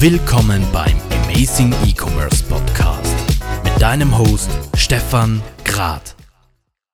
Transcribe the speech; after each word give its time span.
Willkommen 0.00 0.62
beim 0.72 0.96
Amazing 1.24 1.72
E-Commerce 1.86 2.44
Podcast 2.44 3.14
mit 3.64 3.80
deinem 3.80 4.18
Host 4.18 4.50
Stefan 4.76 5.40
Grad. 5.64 6.14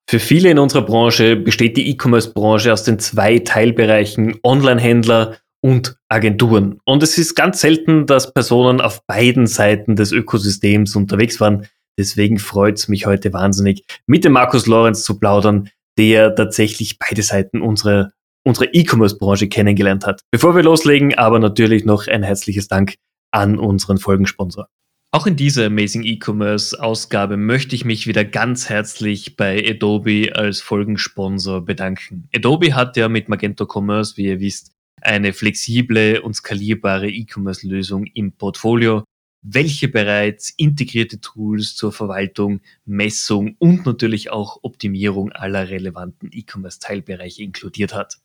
Für 0.08 0.20
viele 0.20 0.50
in 0.50 0.58
unserer 0.58 0.82
Branche 0.82 1.36
besteht 1.36 1.76
die 1.76 1.90
E-Commerce-Branche 1.90 2.72
aus 2.72 2.84
den 2.84 2.98
zwei 2.98 3.38
Teilbereichen 3.38 4.38
Online-Händler 4.42 5.38
und 5.60 5.96
Agenturen. 6.08 6.78
Und 6.84 7.02
es 7.02 7.18
ist 7.18 7.34
ganz 7.34 7.60
selten, 7.60 8.06
dass 8.06 8.32
Personen 8.32 8.80
auf 8.80 9.04
beiden 9.06 9.46
Seiten 9.46 9.96
des 9.96 10.12
Ökosystems 10.12 10.94
unterwegs 10.94 11.40
waren. 11.40 11.66
Deswegen 11.98 12.38
freut 12.38 12.78
es 12.78 12.88
mich 12.88 13.06
heute 13.06 13.32
wahnsinnig, 13.32 13.84
mit 14.06 14.24
dem 14.24 14.32
Markus 14.32 14.66
Lorenz 14.66 15.04
zu 15.04 15.18
plaudern, 15.18 15.70
der 15.98 16.34
tatsächlich 16.34 16.98
beide 16.98 17.22
Seiten 17.22 17.60
unserer 17.60 18.12
unsere 18.44 18.66
E-Commerce-Branche 18.72 19.48
kennengelernt 19.48 20.06
hat. 20.06 20.20
Bevor 20.30 20.54
wir 20.54 20.62
loslegen, 20.62 21.14
aber 21.14 21.38
natürlich 21.38 21.84
noch 21.84 22.06
ein 22.06 22.22
herzliches 22.22 22.68
Dank 22.68 22.94
an 23.30 23.58
unseren 23.58 23.98
Folgensponsor. 23.98 24.68
Auch 25.12 25.26
in 25.26 25.34
dieser 25.34 25.66
Amazing 25.66 26.04
E-Commerce-Ausgabe 26.04 27.36
möchte 27.36 27.74
ich 27.74 27.84
mich 27.84 28.06
wieder 28.06 28.24
ganz 28.24 28.68
herzlich 28.68 29.36
bei 29.36 29.68
Adobe 29.68 30.30
als 30.36 30.60
Folgensponsor 30.60 31.64
bedanken. 31.64 32.28
Adobe 32.34 32.74
hat 32.74 32.96
ja 32.96 33.08
mit 33.08 33.28
Magento 33.28 33.66
Commerce, 33.66 34.16
wie 34.16 34.26
ihr 34.26 34.38
wisst, 34.40 34.70
eine 35.02 35.32
flexible 35.32 36.20
und 36.20 36.34
skalierbare 36.34 37.10
E-Commerce-Lösung 37.10 38.06
im 38.06 38.32
Portfolio, 38.32 39.02
welche 39.42 39.88
bereits 39.88 40.50
integrierte 40.50 41.20
Tools 41.20 41.74
zur 41.74 41.92
Verwaltung, 41.92 42.60
Messung 42.84 43.56
und 43.58 43.86
natürlich 43.86 44.30
auch 44.30 44.58
Optimierung 44.62 45.32
aller 45.32 45.70
relevanten 45.70 46.30
E-Commerce-Teilbereiche 46.32 47.42
inkludiert 47.42 47.94
hat. 47.94 48.18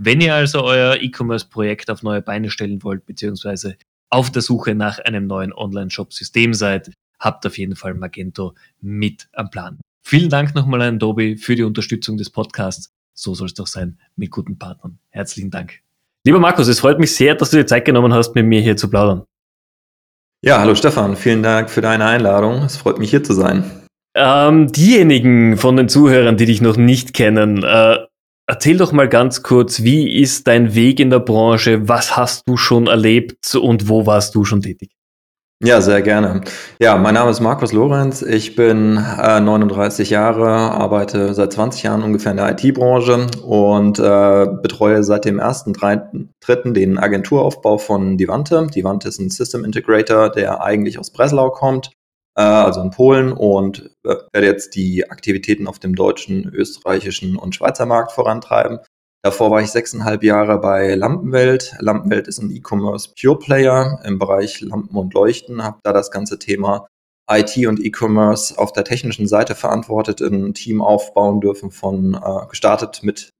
Wenn 0.00 0.20
ihr 0.20 0.32
also 0.32 0.62
euer 0.62 0.94
E-Commerce-Projekt 1.02 1.90
auf 1.90 2.04
neue 2.04 2.22
Beine 2.22 2.50
stellen 2.50 2.84
wollt, 2.84 3.04
beziehungsweise 3.04 3.76
auf 4.10 4.30
der 4.30 4.42
Suche 4.42 4.76
nach 4.76 5.00
einem 5.00 5.26
neuen 5.26 5.52
Online-Shop-System 5.52 6.54
seid, 6.54 6.92
habt 7.18 7.44
auf 7.44 7.58
jeden 7.58 7.74
Fall 7.74 7.94
Magento 7.94 8.54
mit 8.80 9.28
am 9.32 9.50
Plan. 9.50 9.80
Vielen 10.06 10.30
Dank 10.30 10.54
nochmal 10.54 10.82
an 10.82 10.94
Adobe 10.94 11.36
für 11.36 11.56
die 11.56 11.64
Unterstützung 11.64 12.16
des 12.16 12.30
Podcasts. 12.30 12.92
So 13.12 13.34
soll 13.34 13.48
es 13.48 13.54
doch 13.54 13.66
sein 13.66 13.98
mit 14.14 14.30
guten 14.30 14.56
Partnern. 14.56 15.00
Herzlichen 15.10 15.50
Dank. 15.50 15.80
Lieber 16.24 16.38
Markus, 16.38 16.68
es 16.68 16.78
freut 16.78 17.00
mich 17.00 17.16
sehr, 17.16 17.34
dass 17.34 17.50
du 17.50 17.56
dir 17.56 17.66
Zeit 17.66 17.84
genommen 17.84 18.14
hast, 18.14 18.36
mit 18.36 18.46
mir 18.46 18.60
hier 18.60 18.76
zu 18.76 18.88
plaudern. 18.88 19.24
Ja, 20.44 20.60
hallo 20.60 20.76
Stefan, 20.76 21.16
vielen 21.16 21.42
Dank 21.42 21.70
für 21.70 21.80
deine 21.80 22.04
Einladung. 22.04 22.62
Es 22.62 22.76
freut 22.76 23.00
mich 23.00 23.10
hier 23.10 23.24
zu 23.24 23.32
sein. 23.32 23.68
Ähm, 24.14 24.70
diejenigen 24.70 25.56
von 25.56 25.76
den 25.76 25.88
Zuhörern, 25.88 26.36
die 26.36 26.46
dich 26.46 26.60
noch 26.60 26.76
nicht 26.76 27.14
kennen, 27.14 27.64
äh, 27.64 27.98
Erzähl 28.50 28.78
doch 28.78 28.92
mal 28.92 29.10
ganz 29.10 29.42
kurz, 29.42 29.82
wie 29.82 30.22
ist 30.22 30.46
dein 30.46 30.74
Weg 30.74 31.00
in 31.00 31.10
der 31.10 31.18
Branche? 31.18 31.86
Was 31.86 32.16
hast 32.16 32.48
du 32.48 32.56
schon 32.56 32.86
erlebt 32.86 33.54
und 33.54 33.90
wo 33.90 34.06
warst 34.06 34.34
du 34.34 34.46
schon 34.46 34.62
tätig? 34.62 34.96
Ja, 35.62 35.82
sehr 35.82 36.00
gerne. 36.00 36.40
Ja, 36.78 36.96
mein 36.96 37.12
Name 37.12 37.30
ist 37.30 37.40
Markus 37.40 37.74
Lorenz. 37.74 38.22
Ich 38.22 38.56
bin 38.56 38.96
äh, 38.96 39.40
39 39.40 40.08
Jahre, 40.08 40.48
arbeite 40.48 41.34
seit 41.34 41.52
20 41.52 41.82
Jahren 41.82 42.02
ungefähr 42.02 42.30
in 42.30 42.38
der 42.38 42.52
IT-Branche 42.52 43.26
und 43.44 43.98
äh, 43.98 44.46
betreue 44.62 45.04
seit 45.04 45.26
dem 45.26 45.38
ersten 45.38 45.74
dritten 45.74 46.72
den 46.72 46.96
Agenturaufbau 46.96 47.76
von 47.76 48.16
Divante. 48.16 48.66
Divante 48.74 49.08
ist 49.08 49.18
ein 49.18 49.28
System 49.28 49.62
Integrator, 49.62 50.30
der 50.30 50.62
eigentlich 50.62 50.98
aus 50.98 51.12
Breslau 51.12 51.50
kommt 51.50 51.90
also 52.42 52.80
in 52.82 52.90
Polen 52.90 53.32
und 53.32 53.90
äh, 54.04 54.14
werde 54.32 54.46
jetzt 54.46 54.74
die 54.74 55.10
Aktivitäten 55.10 55.66
auf 55.66 55.78
dem 55.78 55.94
deutschen, 55.94 56.48
österreichischen 56.54 57.36
und 57.36 57.54
Schweizer 57.54 57.86
Markt 57.86 58.12
vorantreiben. 58.12 58.78
Davor 59.24 59.50
war 59.50 59.60
ich 59.60 59.70
sechseinhalb 59.70 60.22
Jahre 60.22 60.60
bei 60.60 60.94
Lampenwelt. 60.94 61.74
Lampenwelt 61.80 62.28
ist 62.28 62.38
ein 62.38 62.50
E-Commerce 62.50 63.12
Pure 63.20 63.38
Player 63.38 64.00
im 64.04 64.18
Bereich 64.18 64.60
Lampen 64.60 64.96
und 64.96 65.12
Leuchten, 65.14 65.64
habe 65.64 65.80
da 65.82 65.92
das 65.92 66.10
ganze 66.10 66.38
Thema 66.38 66.86
IT 67.30 67.66
und 67.66 67.84
E-Commerce 67.84 68.56
auf 68.56 68.72
der 68.72 68.84
technischen 68.84 69.26
Seite 69.26 69.54
verantwortet, 69.54 70.20
ein 70.20 70.54
Team 70.54 70.80
aufbauen 70.80 71.40
dürfen 71.40 71.70
von 71.70 72.14
äh, 72.14 72.46
gestartet 72.48 73.00
mit 73.02 73.30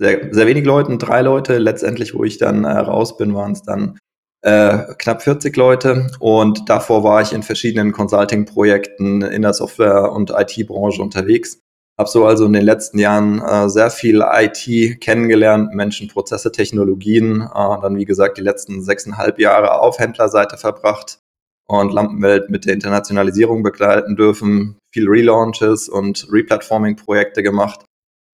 sehr, 0.00 0.34
sehr 0.34 0.46
wenig 0.46 0.64
Leuten, 0.64 0.98
drei 0.98 1.20
Leute. 1.22 1.58
Letztendlich, 1.58 2.14
wo 2.14 2.24
ich 2.24 2.38
dann 2.38 2.64
äh, 2.64 2.70
raus 2.70 3.16
bin, 3.16 3.34
waren 3.34 3.52
es 3.52 3.62
dann 3.62 3.98
äh, 4.46 4.94
knapp 4.98 5.22
40 5.22 5.56
Leute 5.56 6.06
und 6.20 6.68
davor 6.68 7.02
war 7.02 7.20
ich 7.20 7.32
in 7.32 7.42
verschiedenen 7.42 7.90
Consulting-Projekten 7.90 9.22
in 9.22 9.42
der 9.42 9.52
Software- 9.52 10.12
und 10.12 10.30
IT-Branche 10.30 11.02
unterwegs. 11.02 11.58
Habe 11.98 12.08
so 12.08 12.24
also 12.24 12.44
in 12.44 12.52
den 12.52 12.62
letzten 12.62 13.00
Jahren 13.00 13.42
äh, 13.42 13.68
sehr 13.68 13.90
viel 13.90 14.22
IT 14.24 15.00
kennengelernt, 15.00 15.74
Menschen, 15.74 16.06
Prozesse, 16.06 16.52
Technologien. 16.52 17.40
Äh, 17.40 17.80
dann, 17.82 17.96
wie 17.96 18.04
gesagt, 18.04 18.38
die 18.38 18.42
letzten 18.42 18.82
sechseinhalb 18.82 19.40
Jahre 19.40 19.80
auf 19.80 19.98
Händlerseite 19.98 20.58
verbracht 20.58 21.18
und 21.66 21.92
Lampenwelt 21.92 22.48
mit 22.48 22.66
der 22.66 22.74
Internationalisierung 22.74 23.64
begleiten 23.64 24.14
dürfen, 24.14 24.78
viel 24.94 25.08
Relaunches 25.08 25.88
und 25.88 26.28
Replatforming-Projekte 26.30 27.42
gemacht 27.42 27.80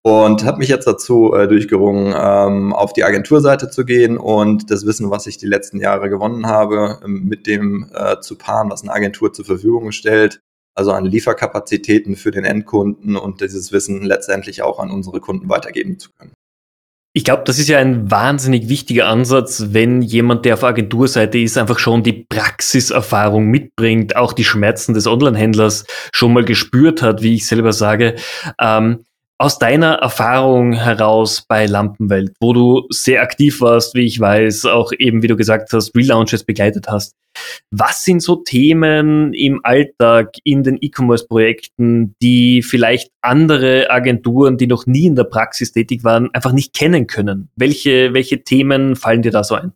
und 0.02 0.44
habe 0.44 0.58
mich 0.58 0.68
jetzt 0.68 0.86
dazu 0.86 1.32
äh, 1.32 1.46
durchgerungen, 1.46 2.14
ähm, 2.16 2.72
auf 2.72 2.92
die 2.92 3.04
Agenturseite 3.04 3.70
zu 3.70 3.84
gehen 3.84 4.18
und 4.18 4.70
das 4.70 4.84
Wissen, 4.84 5.10
was 5.10 5.26
ich 5.26 5.38
die 5.38 5.46
letzten 5.46 5.78
Jahre 5.78 6.10
gewonnen 6.10 6.46
habe, 6.46 6.98
ähm, 7.04 7.24
mit 7.28 7.46
dem 7.46 7.90
äh, 7.94 8.18
zu 8.20 8.36
paaren, 8.36 8.70
was 8.70 8.82
eine 8.82 8.92
Agentur 8.92 9.32
zur 9.32 9.44
Verfügung 9.44 9.92
stellt, 9.92 10.40
also 10.74 10.92
an 10.92 11.04
Lieferkapazitäten 11.04 12.16
für 12.16 12.32
den 12.32 12.44
Endkunden 12.44 13.16
und 13.16 13.40
dieses 13.40 13.70
Wissen 13.72 14.02
letztendlich 14.02 14.62
auch 14.62 14.80
an 14.80 14.90
unsere 14.90 15.20
Kunden 15.20 15.48
weitergeben 15.48 15.98
zu 15.98 16.10
können. 16.18 16.32
Ich 17.14 17.24
glaube, 17.24 17.42
das 17.44 17.58
ist 17.58 17.68
ja 17.68 17.78
ein 17.78 18.10
wahnsinnig 18.10 18.70
wichtiger 18.70 19.06
Ansatz, 19.06 19.66
wenn 19.68 20.00
jemand, 20.00 20.46
der 20.46 20.54
auf 20.54 20.64
Agenturseite 20.64 21.38
ist, 21.38 21.58
einfach 21.58 21.78
schon 21.78 22.02
die 22.02 22.24
Praxiserfahrung 22.26 23.48
mitbringt, 23.48 24.16
auch 24.16 24.32
die 24.32 24.44
Schmerzen 24.44 24.94
des 24.94 25.06
Onlinehändlers 25.06 25.84
schon 26.14 26.32
mal 26.32 26.44
gespürt 26.44 27.02
hat, 27.02 27.22
wie 27.22 27.34
ich 27.34 27.46
selber 27.46 27.74
sage. 27.74 28.16
Ähm, 28.58 29.04
aus 29.42 29.58
deiner 29.58 29.94
Erfahrung 29.94 30.72
heraus 30.72 31.42
bei 31.48 31.66
Lampenwelt, 31.66 32.32
wo 32.40 32.52
du 32.52 32.86
sehr 32.90 33.22
aktiv 33.22 33.60
warst, 33.60 33.96
wie 33.96 34.06
ich 34.06 34.20
weiß, 34.20 34.66
auch 34.66 34.92
eben, 34.96 35.20
wie 35.24 35.26
du 35.26 35.36
gesagt 35.36 35.72
hast, 35.72 35.96
Relaunches 35.96 36.44
begleitet 36.44 36.86
hast. 36.86 37.16
Was 37.72 38.04
sind 38.04 38.22
so 38.22 38.36
Themen 38.36 39.34
im 39.34 39.58
Alltag 39.64 40.36
in 40.44 40.62
den 40.62 40.78
E-Commerce-Projekten, 40.80 42.14
die 42.22 42.62
vielleicht 42.62 43.10
andere 43.20 43.90
Agenturen, 43.90 44.58
die 44.58 44.68
noch 44.68 44.86
nie 44.86 45.06
in 45.06 45.16
der 45.16 45.24
Praxis 45.24 45.72
tätig 45.72 46.04
waren, 46.04 46.30
einfach 46.32 46.52
nicht 46.52 46.72
kennen 46.72 47.08
können? 47.08 47.48
Welche, 47.56 48.14
welche 48.14 48.44
Themen 48.44 48.94
fallen 48.94 49.22
dir 49.22 49.32
da 49.32 49.42
so 49.42 49.56
ein? 49.56 49.72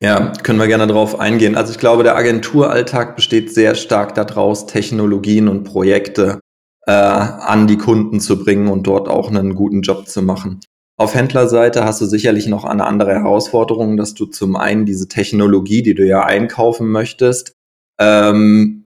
Ja, 0.00 0.32
können 0.42 0.58
wir 0.58 0.66
gerne 0.66 0.88
darauf 0.88 1.20
eingehen. 1.20 1.54
Also 1.54 1.70
ich 1.70 1.78
glaube, 1.78 2.02
der 2.02 2.16
Agenturalltag 2.16 3.14
besteht 3.14 3.54
sehr 3.54 3.76
stark 3.76 4.16
daraus, 4.16 4.66
Technologien 4.66 5.46
und 5.46 5.62
Projekte 5.62 6.40
äh, 6.86 6.92
an 6.92 7.66
die 7.66 7.78
Kunden 7.78 8.20
zu 8.20 8.42
bringen 8.42 8.68
und 8.68 8.86
dort 8.86 9.08
auch 9.08 9.28
einen 9.28 9.54
guten 9.54 9.82
Job 9.82 10.08
zu 10.08 10.22
machen. 10.22 10.60
Auf 10.98 11.14
Händlerseite 11.14 11.84
hast 11.84 12.00
du 12.00 12.06
sicherlich 12.06 12.46
noch 12.46 12.64
eine 12.64 12.84
andere 12.84 13.12
Herausforderung, 13.12 13.96
dass 13.96 14.14
du 14.14 14.26
zum 14.26 14.56
einen 14.56 14.86
diese 14.86 15.08
Technologie, 15.08 15.82
die 15.82 15.94
du 15.94 16.06
ja 16.06 16.24
einkaufen 16.24 16.90
möchtest, 16.90 17.54
ähm, 17.98 18.84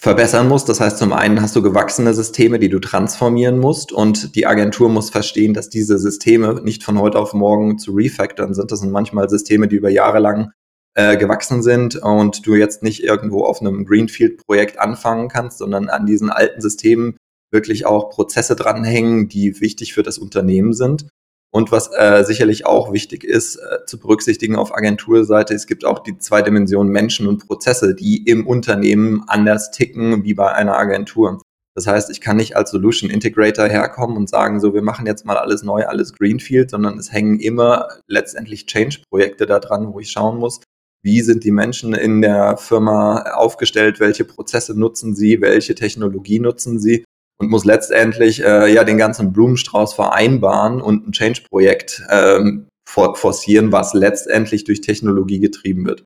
verbessern 0.00 0.48
musst. 0.48 0.68
Das 0.68 0.80
heißt, 0.80 0.96
zum 0.96 1.12
einen 1.12 1.42
hast 1.42 1.56
du 1.56 1.62
gewachsene 1.62 2.14
Systeme, 2.14 2.58
die 2.60 2.68
du 2.68 2.78
transformieren 2.78 3.58
musst 3.58 3.92
und 3.92 4.36
die 4.36 4.46
Agentur 4.46 4.88
muss 4.88 5.10
verstehen, 5.10 5.54
dass 5.54 5.68
diese 5.68 5.98
Systeme 5.98 6.60
nicht 6.62 6.84
von 6.84 7.00
heute 7.00 7.18
auf 7.18 7.34
morgen 7.34 7.78
zu 7.78 7.92
refactoren 7.92 8.54
sind. 8.54 8.70
Das 8.70 8.80
sind 8.80 8.92
manchmal 8.92 9.28
Systeme, 9.28 9.66
die 9.66 9.76
über 9.76 9.90
Jahre 9.90 10.20
lang 10.20 10.52
äh, 10.98 11.16
gewachsen 11.16 11.62
sind 11.62 11.94
und 11.94 12.44
du 12.44 12.56
jetzt 12.56 12.82
nicht 12.82 13.04
irgendwo 13.04 13.44
auf 13.44 13.60
einem 13.60 13.84
Greenfield-Projekt 13.84 14.80
anfangen 14.80 15.28
kannst, 15.28 15.58
sondern 15.58 15.88
an 15.88 16.06
diesen 16.06 16.28
alten 16.28 16.60
Systemen 16.60 17.16
wirklich 17.52 17.86
auch 17.86 18.10
Prozesse 18.10 18.56
dranhängen, 18.56 19.28
die 19.28 19.60
wichtig 19.60 19.94
für 19.94 20.02
das 20.02 20.18
Unternehmen 20.18 20.72
sind. 20.72 21.06
Und 21.52 21.70
was 21.70 21.88
äh, 21.96 22.24
sicherlich 22.24 22.66
auch 22.66 22.92
wichtig 22.92 23.22
ist 23.22 23.56
äh, 23.56 23.86
zu 23.86 24.00
berücksichtigen 24.00 24.56
auf 24.56 24.74
Agenturseite, 24.74 25.54
es 25.54 25.68
gibt 25.68 25.84
auch 25.84 26.00
die 26.00 26.18
zwei 26.18 26.42
Dimensionen 26.42 26.92
Menschen 26.92 27.28
und 27.28 27.46
Prozesse, 27.46 27.94
die 27.94 28.24
im 28.24 28.44
Unternehmen 28.44 29.22
anders 29.28 29.70
ticken 29.70 30.24
wie 30.24 30.34
bei 30.34 30.52
einer 30.52 30.76
Agentur. 30.76 31.40
Das 31.76 31.86
heißt, 31.86 32.10
ich 32.10 32.20
kann 32.20 32.38
nicht 32.38 32.56
als 32.56 32.72
Solution 32.72 33.08
Integrator 33.08 33.68
herkommen 33.68 34.16
und 34.16 34.28
sagen, 34.28 34.58
so, 34.58 34.74
wir 34.74 34.82
machen 34.82 35.06
jetzt 35.06 35.24
mal 35.24 35.36
alles 35.36 35.62
neu, 35.62 35.86
alles 35.86 36.12
Greenfield, 36.12 36.70
sondern 36.70 36.98
es 36.98 37.12
hängen 37.12 37.38
immer 37.38 37.86
letztendlich 38.08 38.66
Change-Projekte 38.66 39.46
da 39.46 39.60
dran, 39.60 39.92
wo 39.92 40.00
ich 40.00 40.10
schauen 40.10 40.38
muss, 40.38 40.60
wie 41.02 41.20
sind 41.22 41.44
die 41.44 41.50
Menschen 41.50 41.94
in 41.94 42.20
der 42.20 42.56
Firma 42.56 43.22
aufgestellt, 43.34 44.00
welche 44.00 44.24
Prozesse 44.24 44.78
nutzen 44.78 45.14
sie, 45.14 45.40
welche 45.40 45.74
Technologie 45.74 46.40
nutzen 46.40 46.78
sie 46.80 47.04
und 47.40 47.50
muss 47.50 47.64
letztendlich 47.64 48.44
äh, 48.44 48.72
ja 48.72 48.84
den 48.84 48.98
ganzen 48.98 49.32
Blumenstrauß 49.32 49.94
vereinbaren 49.94 50.80
und 50.80 51.08
ein 51.08 51.12
Change-Projekt 51.12 52.02
ähm, 52.10 52.68
forcieren, 52.88 53.70
was 53.70 53.94
letztendlich 53.94 54.64
durch 54.64 54.80
Technologie 54.80 55.38
getrieben 55.38 55.86
wird. 55.86 56.04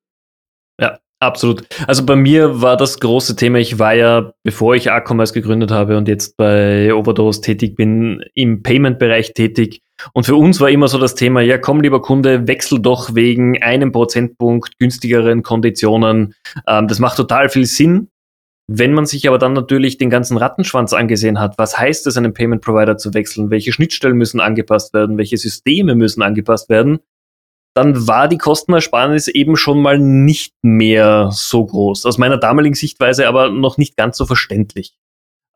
Ja, 0.80 0.98
absolut. 1.20 1.64
Also 1.86 2.04
bei 2.04 2.16
mir 2.16 2.60
war 2.60 2.76
das 2.76 2.98
große 2.98 3.36
Thema, 3.36 3.58
ich 3.58 3.78
war 3.78 3.94
ja, 3.94 4.32
bevor 4.42 4.74
ich 4.74 4.90
A-Commerce 4.90 5.32
gegründet 5.32 5.70
habe 5.70 5.96
und 5.96 6.08
jetzt 6.08 6.36
bei 6.36 6.92
Overdose 6.92 7.40
tätig 7.40 7.76
bin, 7.76 8.24
im 8.34 8.62
Payment-Bereich 8.62 9.32
tätig 9.32 9.80
Und 10.12 10.24
für 10.24 10.36
uns 10.36 10.60
war 10.60 10.70
immer 10.70 10.88
so 10.88 10.98
das 10.98 11.14
Thema, 11.14 11.40
ja 11.40 11.58
komm 11.58 11.80
lieber 11.80 12.02
Kunde, 12.02 12.46
wechsel 12.46 12.80
doch 12.80 13.14
wegen 13.14 13.62
einem 13.62 13.92
Prozentpunkt 13.92 14.78
günstigeren 14.78 15.42
Konditionen. 15.42 16.34
Ähm, 16.66 16.88
das 16.88 16.98
macht 16.98 17.16
total 17.16 17.48
viel 17.48 17.66
Sinn. 17.66 18.08
Wenn 18.68 18.94
man 18.94 19.06
sich 19.06 19.26
aber 19.28 19.38
dann 19.38 19.52
natürlich 19.52 19.98
den 19.98 20.08
ganzen 20.08 20.36
Rattenschwanz 20.36 20.92
angesehen 20.92 21.40
hat, 21.40 21.58
was 21.58 21.78
heißt 21.78 22.06
es, 22.06 22.16
einen 22.16 22.32
Payment 22.32 22.62
Provider 22.62 22.96
zu 22.96 23.12
wechseln, 23.12 23.50
welche 23.50 23.72
Schnittstellen 23.72 24.16
müssen 24.16 24.40
angepasst 24.40 24.94
werden, 24.94 25.18
welche 25.18 25.36
Systeme 25.36 25.94
müssen 25.94 26.22
angepasst 26.22 26.68
werden, 26.68 27.00
dann 27.74 28.06
war 28.06 28.28
die 28.28 28.38
Kostenersparnis 28.38 29.28
eben 29.28 29.56
schon 29.56 29.80
mal 29.80 29.98
nicht 29.98 30.54
mehr 30.62 31.30
so 31.32 31.64
groß. 31.64 32.06
Aus 32.06 32.18
meiner 32.18 32.36
damaligen 32.36 32.74
Sichtweise 32.74 33.26
aber 33.28 33.50
noch 33.50 33.78
nicht 33.78 33.96
ganz 33.96 34.16
so 34.16 34.26
verständlich. 34.26 34.94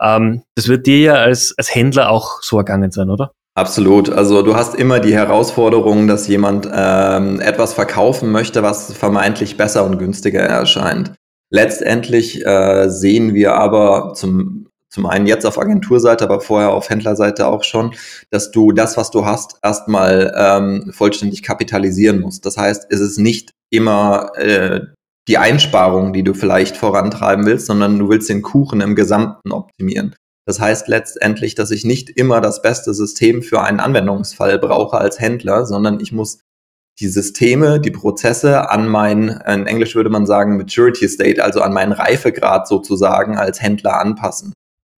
Ähm, 0.00 0.42
das 0.54 0.68
wird 0.68 0.86
dir 0.86 0.98
ja 0.98 1.14
als, 1.14 1.54
als 1.56 1.74
Händler 1.74 2.10
auch 2.10 2.42
so 2.42 2.58
ergangen 2.58 2.90
sein, 2.90 3.10
oder? 3.10 3.32
Absolut. 3.56 4.10
Also 4.10 4.42
du 4.42 4.54
hast 4.54 4.74
immer 4.74 5.00
die 5.00 5.14
Herausforderung, 5.14 6.06
dass 6.06 6.28
jemand 6.28 6.68
ähm, 6.70 7.40
etwas 7.40 7.72
verkaufen 7.72 8.30
möchte, 8.30 8.62
was 8.62 8.92
vermeintlich 8.92 9.56
besser 9.56 9.86
und 9.86 9.98
günstiger 9.98 10.40
erscheint. 10.42 11.14
Letztendlich 11.50 12.44
äh, 12.44 12.90
sehen 12.90 13.32
wir 13.32 13.54
aber 13.54 14.12
zum, 14.14 14.66
zum 14.90 15.06
einen 15.06 15.26
jetzt 15.26 15.46
auf 15.46 15.58
Agenturseite, 15.58 16.24
aber 16.24 16.42
vorher 16.42 16.72
auf 16.72 16.90
Händlerseite 16.90 17.46
auch 17.46 17.64
schon, 17.64 17.94
dass 18.30 18.50
du 18.50 18.72
das, 18.72 18.98
was 18.98 19.10
du 19.10 19.24
hast, 19.24 19.56
erstmal 19.62 20.34
ähm, 20.36 20.92
vollständig 20.92 21.42
kapitalisieren 21.42 22.20
musst. 22.20 22.44
Das 22.44 22.58
heißt, 22.58 22.86
es 22.90 23.00
ist 23.00 23.18
nicht 23.18 23.52
immer 23.70 24.32
äh, 24.36 24.80
die 25.28 25.38
Einsparung, 25.38 26.12
die 26.12 26.24
du 26.24 26.34
vielleicht 26.34 26.76
vorantreiben 26.76 27.46
willst, 27.46 27.66
sondern 27.66 27.98
du 27.98 28.10
willst 28.10 28.28
den 28.28 28.42
Kuchen 28.42 28.82
im 28.82 28.94
Gesamten 28.94 29.50
optimieren. 29.50 30.14
Das 30.46 30.60
heißt 30.60 30.86
letztendlich, 30.86 31.56
dass 31.56 31.72
ich 31.72 31.84
nicht 31.84 32.08
immer 32.08 32.40
das 32.40 32.62
beste 32.62 32.94
System 32.94 33.42
für 33.42 33.62
einen 33.62 33.80
Anwendungsfall 33.80 34.58
brauche 34.58 34.96
als 34.96 35.18
Händler, 35.18 35.66
sondern 35.66 35.98
ich 35.98 36.12
muss 36.12 36.38
die 37.00 37.08
Systeme, 37.08 37.80
die 37.80 37.90
Prozesse 37.90 38.70
an 38.70 38.88
mein, 38.88 39.28
in 39.46 39.66
Englisch 39.66 39.96
würde 39.96 40.08
man 40.08 40.24
sagen, 40.24 40.56
Maturity 40.56 41.08
State, 41.08 41.42
also 41.42 41.60
an 41.60 41.72
meinen 41.72 41.92
Reifegrad 41.92 42.68
sozusagen 42.68 43.36
als 43.36 43.60
Händler 43.60 44.00
anpassen. 44.00 44.52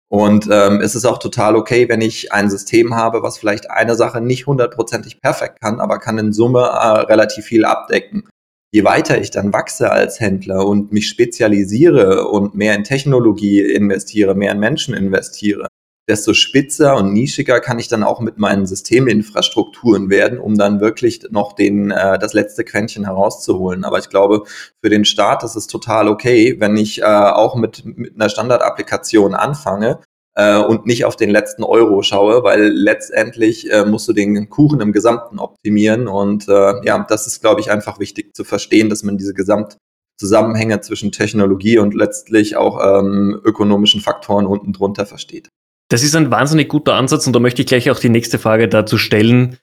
Und 0.09 0.47
ähm, 0.51 0.79
es 0.81 0.95
ist 0.95 1.05
auch 1.05 1.17
total 1.17 1.55
okay, 1.55 1.89
wenn 1.89 2.01
ich 2.01 2.31
ein 2.33 2.49
System 2.49 2.95
habe, 2.95 3.23
was 3.23 3.37
vielleicht 3.37 3.71
eine 3.71 3.95
Sache 3.95 4.21
nicht 4.21 4.47
hundertprozentig 4.47 5.21
perfekt 5.21 5.59
kann, 5.61 5.79
aber 5.79 5.99
kann 5.99 6.17
in 6.17 6.33
Summe 6.33 6.59
äh, 6.59 6.99
relativ 7.05 7.45
viel 7.45 7.65
abdecken 7.65 8.27
je 8.71 8.83
weiter 8.83 9.19
ich 9.19 9.31
dann 9.31 9.53
wachse 9.53 9.91
als 9.91 10.19
Händler 10.19 10.65
und 10.65 10.91
mich 10.91 11.07
spezialisiere 11.07 12.27
und 12.27 12.55
mehr 12.55 12.75
in 12.75 12.83
Technologie 12.83 13.61
investiere, 13.61 14.35
mehr 14.35 14.51
in 14.51 14.59
Menschen 14.59 14.93
investiere, 14.93 15.67
desto 16.07 16.33
spitzer 16.33 16.95
und 16.95 17.11
nischiger 17.11 17.59
kann 17.59 17.79
ich 17.79 17.87
dann 17.87 18.03
auch 18.03 18.21
mit 18.21 18.37
meinen 18.37 18.65
Systeminfrastrukturen 18.65 20.09
werden, 20.09 20.39
um 20.39 20.57
dann 20.57 20.79
wirklich 20.79 21.21
noch 21.31 21.53
den, 21.53 21.91
äh, 21.91 22.17
das 22.17 22.33
letzte 22.33 22.63
Quäntchen 22.63 23.05
herauszuholen. 23.05 23.83
Aber 23.83 23.99
ich 23.99 24.09
glaube, 24.09 24.43
für 24.81 24.89
den 24.89 25.05
Start 25.05 25.43
ist 25.43 25.55
es 25.55 25.67
total 25.67 26.07
okay, 26.07 26.55
wenn 26.59 26.77
ich 26.77 27.01
äh, 27.01 27.05
auch 27.05 27.55
mit, 27.55 27.83
mit 27.85 28.15
einer 28.15 28.29
Standardapplikation 28.29 29.33
anfange 29.33 29.99
äh, 30.37 30.57
und 30.57 30.85
nicht 30.85 31.03
auf 31.03 31.15
den 31.15 31.31
letzten 31.31 31.63
Euro 31.63 32.03
schaue, 32.03 32.43
weil 32.43 32.67
letztendlich 32.67 33.71
äh, 33.71 33.85
musst 33.85 34.07
du 34.07 34.13
den 34.13 34.49
Kuchen 34.49 34.79
im 34.81 34.93
Gesamten 34.93 35.39
optimieren 35.39 36.07
und 36.07 36.47
äh, 36.47 36.85
ja, 36.85 37.05
das 37.09 37.25
ist, 37.27 37.41
glaube 37.41 37.59
ich, 37.59 37.71
einfach 37.71 37.99
wichtig 37.99 38.35
zu 38.35 38.43
verstehen, 38.43 38.89
dass 38.89 39.03
man 39.03 39.17
diese 39.17 39.33
Gesamtzusammenhänge 39.33 40.79
zwischen 40.81 41.11
Technologie 41.11 41.79
und 41.79 41.95
letztlich 41.95 42.55
auch 42.55 42.79
ähm, 42.81 43.41
ökonomischen 43.43 43.99
Faktoren 43.99 44.45
unten 44.45 44.73
drunter 44.73 45.07
versteht. 45.07 45.49
Das 45.89 46.03
ist 46.03 46.15
ein 46.15 46.29
wahnsinnig 46.29 46.69
guter 46.69 46.93
Ansatz 46.93 47.25
und 47.25 47.33
da 47.33 47.39
möchte 47.39 47.63
ich 47.63 47.67
gleich 47.67 47.89
auch 47.89 47.99
die 47.99 48.09
nächste 48.09 48.37
Frage 48.37 48.67
dazu 48.67 48.97
stellen. 48.97 49.57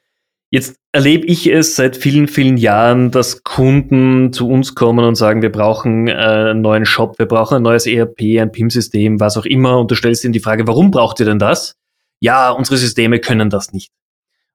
Jetzt 0.54 0.76
erlebe 0.92 1.26
ich 1.26 1.48
es 1.48 1.74
seit 1.74 1.96
vielen, 1.96 2.28
vielen 2.28 2.56
Jahren, 2.56 3.10
dass 3.10 3.42
Kunden 3.42 4.32
zu 4.32 4.48
uns 4.48 4.76
kommen 4.76 5.04
und 5.04 5.16
sagen, 5.16 5.42
wir 5.42 5.50
brauchen 5.50 6.06
äh, 6.06 6.12
einen 6.12 6.60
neuen 6.60 6.86
Shop, 6.86 7.18
wir 7.18 7.26
brauchen 7.26 7.56
ein 7.56 7.62
neues 7.62 7.88
ERP, 7.88 8.38
ein 8.40 8.52
PIM-System, 8.52 9.18
was 9.18 9.36
auch 9.36 9.46
immer. 9.46 9.80
Und 9.80 9.90
du 9.90 9.96
stellst 9.96 10.22
ihnen 10.22 10.32
die 10.32 10.38
Frage, 10.38 10.68
warum 10.68 10.92
braucht 10.92 11.18
ihr 11.18 11.26
denn 11.26 11.40
das? 11.40 11.74
Ja, 12.20 12.52
unsere 12.52 12.76
Systeme 12.76 13.18
können 13.18 13.50
das 13.50 13.72
nicht. 13.72 13.90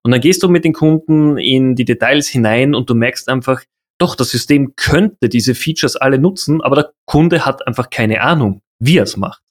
Und 0.02 0.12
dann 0.12 0.22
gehst 0.22 0.42
du 0.42 0.48
mit 0.48 0.64
den 0.64 0.72
Kunden 0.72 1.38
in 1.38 1.76
die 1.76 1.84
Details 1.84 2.30
hinein 2.30 2.76
und 2.76 2.90
du 2.90 2.96
merkst 2.96 3.28
einfach, 3.28 3.62
doch, 3.98 4.16
das 4.16 4.30
System 4.30 4.76
könnte 4.78 5.28
diese 5.28 5.54
Features 5.54 5.98
alle 5.98 6.18
nutzen, 6.18 6.62
aber 6.62 6.76
der 6.78 6.92
Kunde 7.08 7.46
hat 7.46 7.68
einfach 7.68 7.90
keine 7.90 8.22
Ahnung, 8.22 8.62
wie 8.80 9.00
er 9.00 9.04
es 9.04 9.18
macht. 9.18 9.42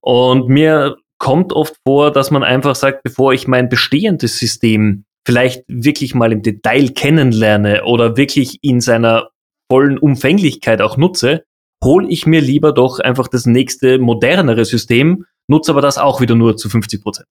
Und 0.00 0.48
mir 0.48 0.96
kommt 1.18 1.52
oft 1.52 1.76
vor, 1.86 2.10
dass 2.10 2.30
man 2.30 2.42
einfach 2.42 2.74
sagt, 2.74 3.02
bevor 3.02 3.34
ich 3.34 3.46
mein 3.46 3.68
bestehendes 3.68 4.38
System 4.38 5.04
vielleicht 5.26 5.64
wirklich 5.68 6.14
mal 6.14 6.32
im 6.32 6.42
Detail 6.42 6.90
kennenlerne 6.90 7.84
oder 7.84 8.16
wirklich 8.16 8.58
in 8.62 8.80
seiner 8.80 9.28
vollen 9.70 9.98
Umfänglichkeit 9.98 10.82
auch 10.82 10.96
nutze, 10.96 11.44
hole 11.82 12.08
ich 12.08 12.26
mir 12.26 12.40
lieber 12.40 12.72
doch 12.72 12.98
einfach 12.98 13.28
das 13.28 13.46
nächste 13.46 13.98
modernere 13.98 14.64
System, 14.64 15.26
nutze 15.48 15.72
aber 15.72 15.80
das 15.80 15.98
auch 15.98 16.20
wieder 16.20 16.34
nur 16.34 16.56
zu 16.56 16.68
50 16.68 17.02
Prozent. 17.02 17.28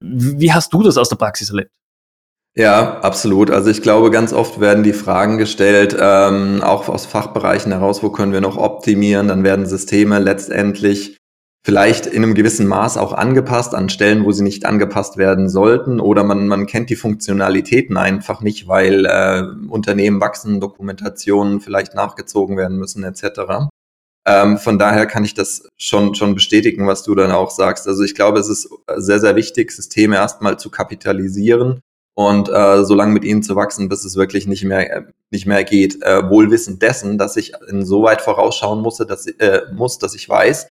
Wie 0.00 0.52
hast 0.52 0.72
du 0.72 0.82
das 0.82 0.96
aus 0.96 1.08
der 1.08 1.16
Praxis 1.16 1.50
erlebt? 1.50 1.70
Ja, 2.54 3.00
absolut. 3.00 3.50
Also 3.50 3.70
ich 3.70 3.82
glaube, 3.82 4.10
ganz 4.10 4.32
oft 4.32 4.58
werden 4.58 4.82
die 4.82 4.92
Fragen 4.92 5.38
gestellt, 5.38 5.96
ähm, 5.98 6.60
auch 6.62 6.88
aus 6.88 7.06
Fachbereichen 7.06 7.70
heraus, 7.70 8.02
wo 8.02 8.10
können 8.10 8.32
wir 8.32 8.40
noch 8.40 8.56
optimieren. 8.56 9.28
Dann 9.28 9.44
werden 9.44 9.66
Systeme 9.66 10.18
letztendlich 10.18 11.17
vielleicht 11.68 12.06
in 12.06 12.22
einem 12.22 12.32
gewissen 12.32 12.66
Maß 12.66 12.96
auch 12.96 13.12
angepasst 13.12 13.74
an 13.74 13.90
Stellen, 13.90 14.24
wo 14.24 14.32
sie 14.32 14.42
nicht 14.42 14.64
angepasst 14.64 15.18
werden 15.18 15.50
sollten 15.50 16.00
oder 16.00 16.24
man, 16.24 16.48
man 16.48 16.64
kennt 16.64 16.88
die 16.88 16.96
Funktionalitäten 16.96 17.98
einfach 17.98 18.40
nicht, 18.40 18.68
weil 18.68 19.04
äh, 19.04 19.42
Unternehmen 19.68 20.18
wachsen, 20.18 20.60
Dokumentationen 20.60 21.60
vielleicht 21.60 21.94
nachgezogen 21.94 22.56
werden 22.56 22.78
müssen 22.78 23.04
etc. 23.04 23.68
Ähm, 24.26 24.56
von 24.56 24.78
daher 24.78 25.04
kann 25.04 25.26
ich 25.26 25.34
das 25.34 25.68
schon, 25.76 26.14
schon 26.14 26.34
bestätigen, 26.34 26.86
was 26.86 27.02
du 27.02 27.14
dann 27.14 27.32
auch 27.32 27.50
sagst. 27.50 27.86
Also 27.86 28.02
ich 28.02 28.14
glaube, 28.14 28.38
es 28.38 28.48
ist 28.48 28.70
sehr, 28.96 29.20
sehr 29.20 29.36
wichtig, 29.36 29.70
Systeme 29.70 30.16
erstmal 30.16 30.58
zu 30.58 30.70
kapitalisieren 30.70 31.80
und 32.14 32.48
äh, 32.48 32.82
so 32.82 32.94
lange 32.94 33.12
mit 33.12 33.24
ihnen 33.24 33.42
zu 33.42 33.56
wachsen, 33.56 33.90
bis 33.90 34.06
es 34.06 34.16
wirklich 34.16 34.46
nicht 34.46 34.64
mehr, 34.64 34.90
äh, 34.90 35.02
nicht 35.30 35.44
mehr 35.44 35.64
geht. 35.64 36.02
Äh, 36.02 36.30
wohlwissend 36.30 36.80
dessen, 36.80 37.18
dass 37.18 37.36
ich 37.36 37.52
insoweit 37.68 38.22
vorausschauen 38.22 38.80
muss, 38.80 38.96
dass, 38.96 39.26
äh, 39.26 39.64
muss, 39.74 39.98
dass 39.98 40.14
ich 40.14 40.26
weiß, 40.26 40.68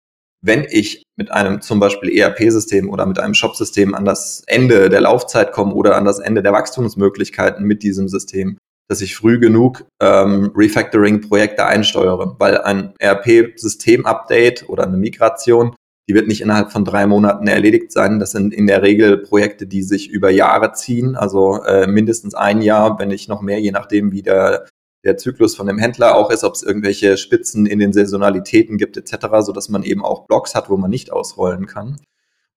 wenn 0.44 0.66
ich 0.68 1.02
mit 1.16 1.30
einem 1.30 1.62
zum 1.62 1.80
Beispiel 1.80 2.16
ERP-System 2.16 2.90
oder 2.90 3.06
mit 3.06 3.18
einem 3.18 3.32
Shop-System 3.32 3.94
an 3.94 4.04
das 4.04 4.42
Ende 4.46 4.90
der 4.90 5.00
Laufzeit 5.00 5.52
komme 5.52 5.72
oder 5.72 5.96
an 5.96 6.04
das 6.04 6.18
Ende 6.18 6.42
der 6.42 6.52
Wachstumsmöglichkeiten 6.52 7.64
mit 7.64 7.82
diesem 7.82 8.08
System, 8.08 8.58
dass 8.88 9.00
ich 9.00 9.16
früh 9.16 9.38
genug 9.38 9.86
ähm, 10.02 10.52
Refactoring-Projekte 10.54 11.64
einsteuere, 11.64 12.36
weil 12.38 12.58
ein 12.58 12.92
ERP-System-Update 12.98 14.68
oder 14.68 14.86
eine 14.86 14.98
Migration, 14.98 15.74
die 16.10 16.14
wird 16.14 16.28
nicht 16.28 16.42
innerhalb 16.42 16.70
von 16.70 16.84
drei 16.84 17.06
Monaten 17.06 17.46
erledigt 17.46 17.90
sein. 17.90 18.18
Das 18.18 18.32
sind 18.32 18.52
in 18.52 18.66
der 18.66 18.82
Regel 18.82 19.16
Projekte, 19.16 19.66
die 19.66 19.82
sich 19.82 20.10
über 20.10 20.28
Jahre 20.28 20.72
ziehen, 20.72 21.16
also 21.16 21.62
äh, 21.62 21.86
mindestens 21.86 22.34
ein 22.34 22.60
Jahr, 22.60 22.98
wenn 22.98 23.08
nicht 23.08 23.30
noch 23.30 23.40
mehr, 23.40 23.60
je 23.60 23.70
nachdem, 23.70 24.12
wie 24.12 24.22
der 24.22 24.66
der 25.04 25.16
Zyklus 25.16 25.54
von 25.54 25.66
dem 25.66 25.78
Händler 25.78 26.16
auch 26.16 26.30
ist, 26.30 26.44
ob 26.44 26.54
es 26.54 26.62
irgendwelche 26.62 27.16
Spitzen 27.16 27.66
in 27.66 27.78
den 27.78 27.92
Saisonalitäten 27.92 28.78
gibt 28.78 28.96
etc., 28.96 29.26
so 29.40 29.52
dass 29.52 29.68
man 29.68 29.82
eben 29.82 30.04
auch 30.04 30.26
Blocks 30.26 30.54
hat, 30.54 30.70
wo 30.70 30.76
man 30.76 30.90
nicht 30.90 31.12
ausrollen 31.12 31.66
kann. 31.66 32.00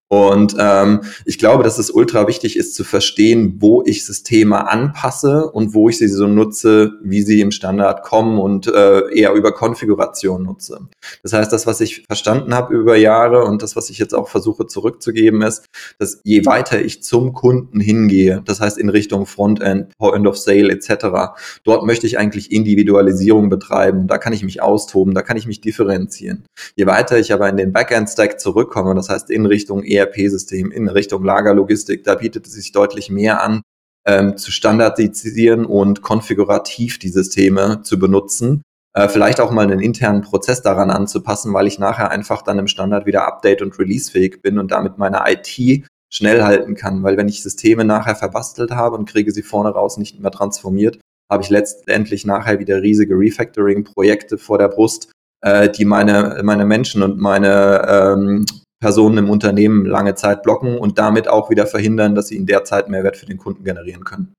Und 0.09 0.55
ähm, 0.57 1.01
ich 1.25 1.37
glaube, 1.37 1.63
dass 1.63 1.77
es 1.77 1.89
ultra 1.89 2.27
wichtig 2.27 2.55
ist 2.55 2.75
zu 2.75 2.85
verstehen, 2.85 3.57
wo 3.59 3.83
ich 3.85 4.05
Systeme 4.05 4.69
anpasse 4.69 5.51
und 5.51 5.73
wo 5.73 5.89
ich 5.89 5.97
sie 5.97 6.07
so 6.07 6.27
nutze, 6.27 6.93
wie 7.03 7.21
sie 7.21 7.41
im 7.41 7.51
Standard 7.51 8.03
kommen 8.03 8.39
und 8.39 8.67
äh, 8.67 9.01
eher 9.13 9.33
über 9.33 9.51
Konfiguration 9.51 10.43
nutze. 10.43 10.79
Das 11.23 11.33
heißt, 11.33 11.51
das, 11.51 11.67
was 11.67 11.81
ich 11.81 12.05
verstanden 12.05 12.53
habe 12.53 12.73
über 12.73 12.95
Jahre 12.95 13.43
und 13.43 13.61
das, 13.61 13.75
was 13.75 13.89
ich 13.89 13.97
jetzt 13.97 14.13
auch 14.13 14.29
versuche 14.29 14.65
zurückzugeben, 14.65 15.41
ist, 15.41 15.65
dass 15.99 16.21
je 16.23 16.45
weiter 16.45 16.81
ich 16.81 17.03
zum 17.03 17.33
Kunden 17.33 17.81
hingehe, 17.81 18.41
das 18.45 18.61
heißt 18.61 18.77
in 18.77 18.87
Richtung 18.87 19.25
Frontend, 19.25 19.97
Point 19.97 20.25
of 20.25 20.37
Sale 20.37 20.71
etc., 20.71 21.37
dort 21.65 21.85
möchte 21.85 22.07
ich 22.07 22.17
eigentlich 22.17 22.51
Individualisierung 22.53 23.49
betreiben. 23.49 24.07
Da 24.07 24.17
kann 24.17 24.31
ich 24.31 24.43
mich 24.43 24.61
austoben, 24.61 25.13
da 25.13 25.21
kann 25.21 25.35
ich 25.35 25.47
mich 25.47 25.59
differenzieren. 25.59 26.45
Je 26.75 26.85
weiter 26.85 27.17
ich 27.17 27.33
aber 27.33 27.49
in 27.49 27.57
den 27.57 27.73
Backend-Stack 27.73 28.39
zurückkomme, 28.39 28.95
das 28.95 29.09
heißt 29.09 29.29
in 29.29 29.45
Richtung 29.45 29.83
ERP-System 29.97 30.71
in 30.71 30.87
Richtung 30.87 31.23
Lagerlogistik. 31.23 32.03
Da 32.03 32.15
bietet 32.15 32.47
es 32.47 32.53
sich 32.53 32.71
deutlich 32.71 33.09
mehr 33.09 33.43
an, 33.43 33.61
ähm, 34.05 34.37
zu 34.37 34.51
standardisieren 34.51 35.65
und 35.65 36.01
konfigurativ 36.01 36.99
die 36.99 37.09
Systeme 37.09 37.81
zu 37.83 37.99
benutzen. 37.99 38.61
Äh, 38.93 39.09
vielleicht 39.09 39.39
auch 39.39 39.51
mal 39.51 39.63
einen 39.63 39.79
internen 39.79 40.21
Prozess 40.21 40.61
daran 40.61 40.89
anzupassen, 40.89 41.53
weil 41.53 41.67
ich 41.67 41.77
nachher 41.77 42.09
einfach 42.09 42.41
dann 42.41 42.57
im 42.57 42.67
Standard 42.67 43.05
wieder 43.05 43.27
update- 43.27 43.61
und 43.61 43.77
releasefähig 43.77 44.41
bin 44.41 44.57
und 44.57 44.71
damit 44.71 44.97
meine 44.97 45.23
IT 45.27 45.85
schnell 46.09 46.43
halten 46.43 46.75
kann. 46.75 47.03
Weil 47.03 47.17
wenn 47.17 47.27
ich 47.27 47.43
Systeme 47.43 47.83
nachher 47.83 48.15
verbastelt 48.15 48.71
habe 48.71 48.95
und 48.95 49.07
kriege 49.07 49.31
sie 49.31 49.43
vorne 49.43 49.69
raus 49.69 49.97
nicht 49.97 50.19
mehr 50.19 50.31
transformiert, 50.31 50.99
habe 51.29 51.43
ich 51.43 51.49
letztendlich 51.49 52.25
nachher 52.25 52.59
wieder 52.59 52.81
riesige 52.81 53.15
Refactoring-Projekte 53.15 54.37
vor 54.37 54.57
der 54.57 54.69
Brust, 54.69 55.11
äh, 55.41 55.69
die 55.69 55.85
meine, 55.85 56.41
meine 56.43 56.65
Menschen 56.65 57.03
und 57.03 57.19
meine 57.19 57.85
ähm, 57.87 58.45
Personen 58.79 59.17
im 59.17 59.29
Unternehmen 59.29 59.85
lange 59.85 60.15
Zeit 60.15 60.43
blocken 60.43 60.77
und 60.77 60.99
damit 60.99 61.27
auch 61.27 61.49
wieder 61.49 61.67
verhindern, 61.67 62.15
dass 62.15 62.27
sie 62.27 62.37
in 62.37 62.45
der 62.45 62.63
Zeit 62.63 62.89
Mehrwert 62.89 63.17
für 63.17 63.25
den 63.25 63.37
Kunden 63.37 63.63
generieren 63.63 64.03
können. 64.03 64.33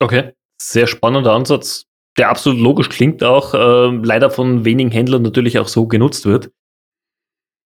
Okay, 0.00 0.32
sehr 0.60 0.86
spannender 0.86 1.32
Ansatz, 1.32 1.84
der 2.18 2.30
absolut 2.30 2.58
logisch 2.58 2.88
klingt 2.88 3.22
auch, 3.22 3.54
äh, 3.54 3.96
leider 4.04 4.30
von 4.30 4.64
wenigen 4.64 4.90
Händlern 4.90 5.22
natürlich 5.22 5.58
auch 5.58 5.68
so 5.68 5.86
genutzt 5.86 6.26
wird. 6.26 6.50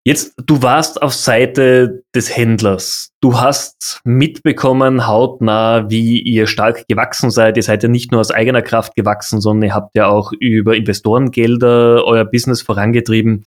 Jetzt, 0.07 0.35
du 0.47 0.63
warst 0.63 1.03
auf 1.03 1.13
Seite 1.15 2.05
des 2.15 2.37
Händlers. 2.37 3.11
Du 3.21 3.41
hast 3.41 4.01
mitbekommen 4.05 5.09
hautnah, 5.09 5.91
wie 5.91 6.21
ihr 6.21 6.47
stark 6.47 6.87
gewachsen 6.87 7.33
seid. 7.33 7.57
Ihr 7.57 7.65
seid 7.65 7.83
ja 7.83 7.89
nicht 7.89 8.13
nur 8.13 8.21
aus 8.21 8.31
eigener 8.31 8.63
Kraft 8.63 8.95
gewachsen, 8.95 9.41
sondern 9.41 9.71
ihr 9.71 9.75
habt 9.75 9.97
ja 9.97 10.07
auch 10.07 10.31
über 10.39 10.77
Investorengelder 10.77 12.05
euer 12.05 12.25
Business 12.25 12.63
vorangetrieben. 12.63 13.47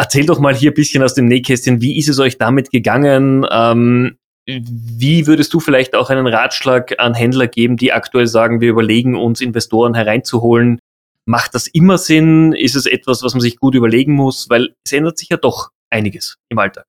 Erzähl 0.00 0.24
doch 0.24 0.38
mal 0.38 0.54
hier 0.54 0.70
ein 0.70 0.74
bisschen 0.74 1.02
aus 1.02 1.12
dem 1.12 1.26
Nähkästchen, 1.26 1.82
wie 1.82 1.98
ist 1.98 2.08
es 2.08 2.18
euch 2.20 2.38
damit 2.38 2.70
gegangen? 2.70 3.44
Ähm, 3.50 4.16
wie 4.46 5.26
würdest 5.26 5.52
du 5.52 5.60
vielleicht 5.60 5.94
auch 5.94 6.08
einen 6.08 6.26
Ratschlag 6.26 6.98
an 6.98 7.12
Händler 7.12 7.48
geben, 7.48 7.76
die 7.76 7.92
aktuell 7.92 8.26
sagen, 8.26 8.62
wir 8.62 8.70
überlegen 8.70 9.14
uns 9.14 9.42
Investoren 9.42 9.92
hereinzuholen? 9.92 10.78
Macht 11.26 11.54
das 11.54 11.66
immer 11.66 11.98
Sinn? 11.98 12.54
Ist 12.54 12.76
es 12.76 12.86
etwas, 12.86 13.22
was 13.22 13.34
man 13.34 13.42
sich 13.42 13.58
gut 13.58 13.74
überlegen 13.74 14.14
muss? 14.14 14.48
Weil 14.48 14.74
es 14.86 14.92
ändert 14.94 15.18
sich 15.18 15.28
ja 15.28 15.36
doch 15.36 15.68
einiges 15.90 16.38
im 16.48 16.58
Alltag. 16.58 16.86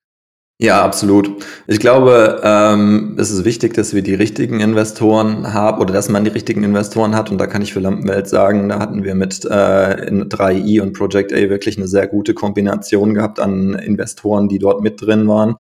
Ja, 0.64 0.84
absolut. 0.84 1.44
Ich 1.66 1.80
glaube, 1.80 2.40
ähm, 2.44 3.16
es 3.18 3.32
ist 3.32 3.46
wichtig, 3.46 3.74
dass 3.74 3.96
wir 3.96 4.04
die 4.04 4.14
richtigen 4.14 4.60
Investoren 4.60 5.54
haben 5.54 5.82
oder 5.82 5.92
dass 5.92 6.08
man 6.08 6.24
die 6.24 6.30
richtigen 6.30 6.64
Investoren 6.64 7.16
hat. 7.16 7.32
Und 7.32 7.40
da 7.40 7.48
kann 7.48 7.64
ich 7.64 7.74
für 7.74 7.80
Lampenwelt 7.80 8.28
sagen, 8.28 8.70
da 8.70 8.78
hatten 8.78 9.04
wir 9.04 9.16
mit 9.16 9.44
äh, 9.44 10.06
in 10.08 10.30
3i 10.30 10.80
und 10.84 10.94
Project 10.94 11.34
A 11.34 11.50
wirklich 11.50 11.78
eine 11.78 11.88
sehr 11.88 12.06
gute 12.06 12.36
Kombination 12.36 13.16
gehabt 13.16 13.40
an 13.40 13.74
Investoren, 13.74 14.50
die 14.50 14.60
dort 14.60 14.84
mit 14.84 15.02
drin 15.02 15.28
waren. 15.28 15.56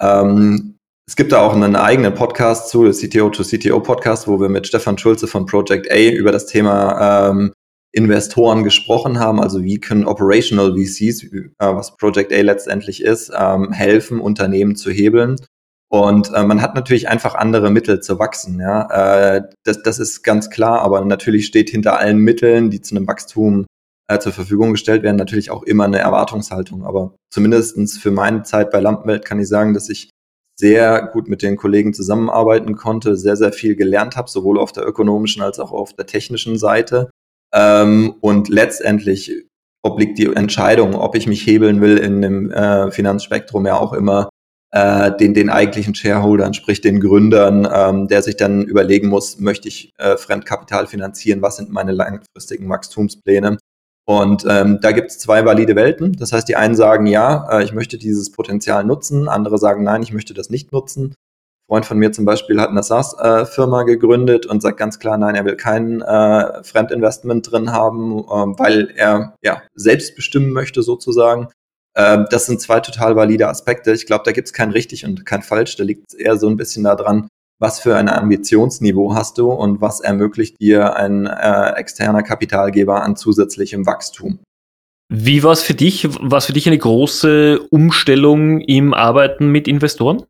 Ähm, 0.00 0.78
es 1.06 1.14
gibt 1.14 1.30
da 1.30 1.42
auch 1.42 1.54
einen 1.54 1.76
eigenen 1.76 2.14
Podcast 2.14 2.70
zu, 2.70 2.82
der 2.82 2.92
CTO 2.92 3.30
to 3.30 3.44
CTO 3.44 3.78
Podcast, 3.78 4.26
wo 4.26 4.40
wir 4.40 4.48
mit 4.48 4.66
Stefan 4.66 4.98
Schulze 4.98 5.28
von 5.28 5.46
Project 5.46 5.88
A 5.92 6.10
über 6.10 6.32
das 6.32 6.46
Thema 6.46 7.30
ähm, 7.30 7.52
Investoren 7.92 8.62
gesprochen 8.62 9.18
haben, 9.18 9.40
also 9.40 9.62
wie 9.62 9.80
können 9.80 10.04
Operational 10.04 10.74
VCs, 10.74 11.24
äh, 11.24 11.50
was 11.58 11.96
Project 11.96 12.32
A 12.32 12.40
letztendlich 12.40 13.02
ist, 13.02 13.32
ähm, 13.36 13.72
helfen, 13.72 14.20
Unternehmen 14.20 14.76
zu 14.76 14.90
hebeln. 14.90 15.36
Und 15.88 16.32
äh, 16.32 16.44
man 16.44 16.62
hat 16.62 16.76
natürlich 16.76 17.08
einfach 17.08 17.34
andere 17.34 17.70
Mittel 17.70 18.00
zu 18.00 18.20
wachsen. 18.20 18.60
Ja? 18.60 19.36
Äh, 19.36 19.42
das, 19.64 19.82
das 19.82 19.98
ist 19.98 20.22
ganz 20.22 20.50
klar, 20.50 20.82
aber 20.82 21.04
natürlich 21.04 21.46
steht 21.46 21.68
hinter 21.68 21.98
allen 21.98 22.18
Mitteln, 22.18 22.70
die 22.70 22.80
zu 22.80 22.96
einem 22.96 23.06
Wachstum 23.06 23.66
zur 24.18 24.32
Verfügung 24.32 24.72
gestellt 24.72 25.04
werden, 25.04 25.14
natürlich 25.14 25.52
auch 25.52 25.62
immer 25.62 25.84
eine 25.84 26.00
Erwartungshaltung. 26.00 26.84
Aber 26.84 27.14
zumindestens 27.32 27.96
für 27.96 28.10
meine 28.10 28.42
Zeit 28.42 28.72
bei 28.72 28.80
Lampenwelt 28.80 29.24
kann 29.24 29.38
ich 29.38 29.46
sagen, 29.46 29.72
dass 29.72 29.88
ich 29.88 30.10
sehr 30.58 31.08
gut 31.12 31.28
mit 31.28 31.42
den 31.42 31.56
Kollegen 31.56 31.94
zusammenarbeiten 31.94 32.74
konnte, 32.74 33.16
sehr, 33.16 33.36
sehr 33.36 33.52
viel 33.52 33.76
gelernt 33.76 34.16
habe, 34.16 34.28
sowohl 34.28 34.58
auf 34.58 34.72
der 34.72 34.84
ökonomischen 34.84 35.42
als 35.42 35.60
auch 35.60 35.70
auf 35.70 35.94
der 35.94 36.06
technischen 36.06 36.58
Seite 36.58 37.10
ähm, 37.54 38.14
und 38.20 38.48
letztendlich 38.48 39.32
obliegt 39.82 40.18
die 40.18 40.26
Entscheidung, 40.26 40.94
ob 40.94 41.14
ich 41.14 41.26
mich 41.26 41.46
hebeln 41.46 41.80
will 41.80 41.96
in 41.96 42.20
dem 42.22 42.50
äh, 42.50 42.90
Finanzspektrum 42.90 43.66
ja 43.66 43.76
auch 43.76 43.92
immer 43.92 44.28
äh, 44.72 45.16
den, 45.16 45.34
den 45.34 45.50
eigentlichen 45.50 45.94
Shareholdern, 45.94 46.54
sprich 46.54 46.80
den 46.80 47.00
Gründern, 47.00 47.68
ähm, 47.72 48.08
der 48.08 48.22
sich 48.22 48.36
dann 48.36 48.62
überlegen 48.62 49.08
muss, 49.08 49.38
möchte 49.38 49.68
ich 49.68 49.90
äh, 49.98 50.16
Fremdkapital 50.16 50.86
finanzieren, 50.86 51.42
was 51.42 51.56
sind 51.56 51.70
meine 51.70 51.92
langfristigen 51.92 52.68
Wachstumspläne. 52.68 53.58
Und 54.06 54.44
ähm, 54.48 54.78
da 54.80 54.92
gibt 54.92 55.10
es 55.10 55.18
zwei 55.18 55.44
valide 55.44 55.76
Welten. 55.76 56.14
Das 56.14 56.32
heißt, 56.32 56.48
die 56.48 56.56
einen 56.56 56.74
sagen, 56.74 57.06
ja, 57.06 57.48
äh, 57.50 57.64
ich 57.64 57.72
möchte 57.72 57.98
dieses 57.98 58.32
Potenzial 58.32 58.84
nutzen, 58.84 59.28
andere 59.28 59.58
sagen, 59.58 59.84
nein, 59.84 60.02
ich 60.02 60.12
möchte 60.12 60.34
das 60.34 60.50
nicht 60.50 60.72
nutzen. 60.72 61.14
Freund 61.70 61.86
von 61.86 61.98
mir 61.98 62.10
zum 62.10 62.24
Beispiel 62.24 62.60
hat 62.60 62.70
eine 62.70 62.82
SaaS-Firma 62.82 63.84
gegründet 63.84 64.44
und 64.44 64.60
sagt 64.60 64.76
ganz 64.76 64.98
klar, 64.98 65.16
nein, 65.16 65.36
er 65.36 65.44
will 65.44 65.54
kein 65.54 66.00
äh, 66.00 66.64
Fremdinvestment 66.64 67.48
drin 67.48 67.70
haben, 67.70 68.18
äh, 68.18 68.58
weil 68.58 68.92
er 68.96 69.34
ja 69.40 69.62
selbst 69.76 70.16
bestimmen 70.16 70.50
möchte 70.50 70.82
sozusagen. 70.82 71.46
Äh, 71.94 72.24
das 72.28 72.46
sind 72.46 72.60
zwei 72.60 72.80
total 72.80 73.14
valide 73.14 73.46
Aspekte. 73.46 73.92
Ich 73.92 74.06
glaube, 74.06 74.24
da 74.24 74.32
gibt 74.32 74.48
es 74.48 74.52
kein 74.52 74.72
richtig 74.72 75.04
und 75.04 75.24
kein 75.24 75.42
falsch. 75.42 75.76
Da 75.76 75.84
liegt 75.84 76.12
es 76.12 76.18
eher 76.18 76.36
so 76.36 76.48
ein 76.48 76.56
bisschen 76.56 76.82
daran, 76.82 77.28
was 77.60 77.78
für 77.78 77.94
ein 77.94 78.08
Ambitionsniveau 78.08 79.14
hast 79.14 79.38
du 79.38 79.52
und 79.52 79.80
was 79.80 80.00
ermöglicht 80.00 80.60
dir 80.60 80.96
ein 80.96 81.26
äh, 81.26 81.74
externer 81.76 82.24
Kapitalgeber 82.24 83.04
an 83.04 83.14
zusätzlichem 83.14 83.86
Wachstum. 83.86 84.40
Wie 85.08 85.44
war 85.44 85.52
es 85.52 85.62
für 85.62 85.74
dich? 85.74 86.08
War 86.20 86.38
es 86.38 86.46
für 86.46 86.52
dich 86.52 86.66
eine 86.66 86.78
große 86.78 87.60
Umstellung 87.70 88.60
im 88.60 88.92
Arbeiten 88.92 89.52
mit 89.52 89.68
Investoren? 89.68 90.24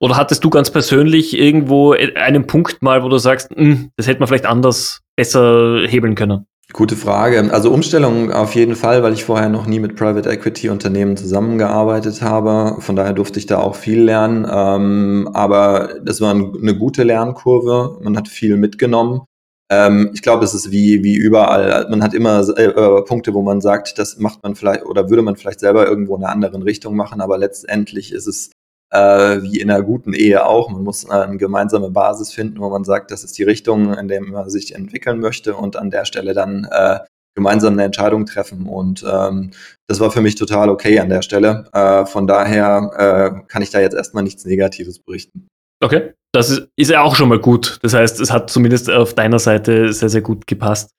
Oder 0.00 0.16
hattest 0.16 0.44
du 0.44 0.50
ganz 0.50 0.70
persönlich 0.70 1.36
irgendwo 1.36 1.92
einen 1.92 2.46
Punkt 2.46 2.82
mal, 2.82 3.02
wo 3.02 3.08
du 3.08 3.18
sagst, 3.18 3.50
hm, 3.54 3.90
das 3.96 4.06
hätte 4.06 4.20
man 4.20 4.28
vielleicht 4.28 4.46
anders 4.46 5.00
besser 5.16 5.80
hebeln 5.86 6.14
können? 6.14 6.46
Gute 6.74 6.96
Frage. 6.96 7.50
Also 7.50 7.72
Umstellung 7.72 8.30
auf 8.30 8.54
jeden 8.54 8.76
Fall, 8.76 9.02
weil 9.02 9.14
ich 9.14 9.24
vorher 9.24 9.48
noch 9.48 9.66
nie 9.66 9.80
mit 9.80 9.96
Private 9.96 10.28
Equity 10.28 10.68
Unternehmen 10.68 11.16
zusammengearbeitet 11.16 12.20
habe. 12.20 12.76
Von 12.80 12.94
daher 12.94 13.14
durfte 13.14 13.38
ich 13.38 13.46
da 13.46 13.58
auch 13.58 13.74
viel 13.74 14.02
lernen. 14.02 14.46
Ähm, 14.50 15.30
aber 15.32 15.94
das 16.04 16.20
war 16.20 16.32
eine 16.32 16.76
gute 16.76 17.04
Lernkurve. 17.04 17.98
Man 18.02 18.18
hat 18.18 18.28
viel 18.28 18.58
mitgenommen. 18.58 19.22
Ähm, 19.70 20.10
ich 20.12 20.20
glaube, 20.20 20.44
es 20.44 20.52
ist 20.52 20.70
wie, 20.70 21.02
wie 21.02 21.16
überall. 21.16 21.86
Man 21.88 22.02
hat 22.02 22.12
immer 22.12 22.46
äh, 22.58 23.02
Punkte, 23.02 23.32
wo 23.32 23.40
man 23.40 23.62
sagt, 23.62 23.98
das 23.98 24.18
macht 24.18 24.42
man 24.42 24.54
vielleicht 24.54 24.84
oder 24.84 25.08
würde 25.08 25.22
man 25.22 25.36
vielleicht 25.36 25.60
selber 25.60 25.86
irgendwo 25.86 26.16
in 26.16 26.22
einer 26.22 26.32
anderen 26.32 26.62
Richtung 26.62 26.96
machen. 26.96 27.22
Aber 27.22 27.38
letztendlich 27.38 28.12
ist 28.12 28.26
es 28.26 28.50
äh, 28.90 29.42
wie 29.42 29.60
in 29.60 29.70
einer 29.70 29.82
guten 29.82 30.12
Ehe 30.12 30.46
auch. 30.46 30.70
Man 30.70 30.82
muss 30.82 31.08
eine 31.08 31.36
gemeinsame 31.36 31.90
Basis 31.90 32.32
finden, 32.32 32.60
wo 32.60 32.68
man 32.70 32.84
sagt, 32.84 33.10
das 33.10 33.24
ist 33.24 33.38
die 33.38 33.42
Richtung, 33.42 33.94
in 33.94 34.08
der 34.08 34.20
man 34.20 34.48
sich 34.50 34.74
entwickeln 34.74 35.20
möchte 35.20 35.54
und 35.54 35.76
an 35.76 35.90
der 35.90 36.04
Stelle 36.04 36.34
dann 36.34 36.66
äh, 36.70 37.00
gemeinsam 37.34 37.74
eine 37.74 37.84
Entscheidung 37.84 38.26
treffen. 38.26 38.66
Und 38.66 39.04
ähm, 39.08 39.52
das 39.86 40.00
war 40.00 40.10
für 40.10 40.20
mich 40.20 40.34
total 40.34 40.68
okay 40.68 40.98
an 40.98 41.08
der 41.08 41.22
Stelle. 41.22 41.68
Äh, 41.72 42.04
von 42.06 42.26
daher 42.26 42.90
äh, 42.96 43.46
kann 43.48 43.62
ich 43.62 43.70
da 43.70 43.80
jetzt 43.80 43.94
erstmal 43.94 44.24
nichts 44.24 44.44
Negatives 44.44 44.98
berichten. 44.98 45.46
Okay, 45.80 46.12
das 46.32 46.50
ist, 46.50 46.68
ist 46.76 46.90
ja 46.90 47.02
auch 47.02 47.14
schon 47.14 47.28
mal 47.28 47.38
gut. 47.38 47.78
Das 47.82 47.94
heißt, 47.94 48.20
es 48.20 48.32
hat 48.32 48.50
zumindest 48.50 48.90
auf 48.90 49.14
deiner 49.14 49.38
Seite 49.38 49.92
sehr, 49.92 50.08
sehr 50.08 50.22
gut 50.22 50.46
gepasst. 50.46 50.90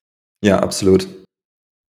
Ja, 0.44 0.60
absolut. 0.60 1.08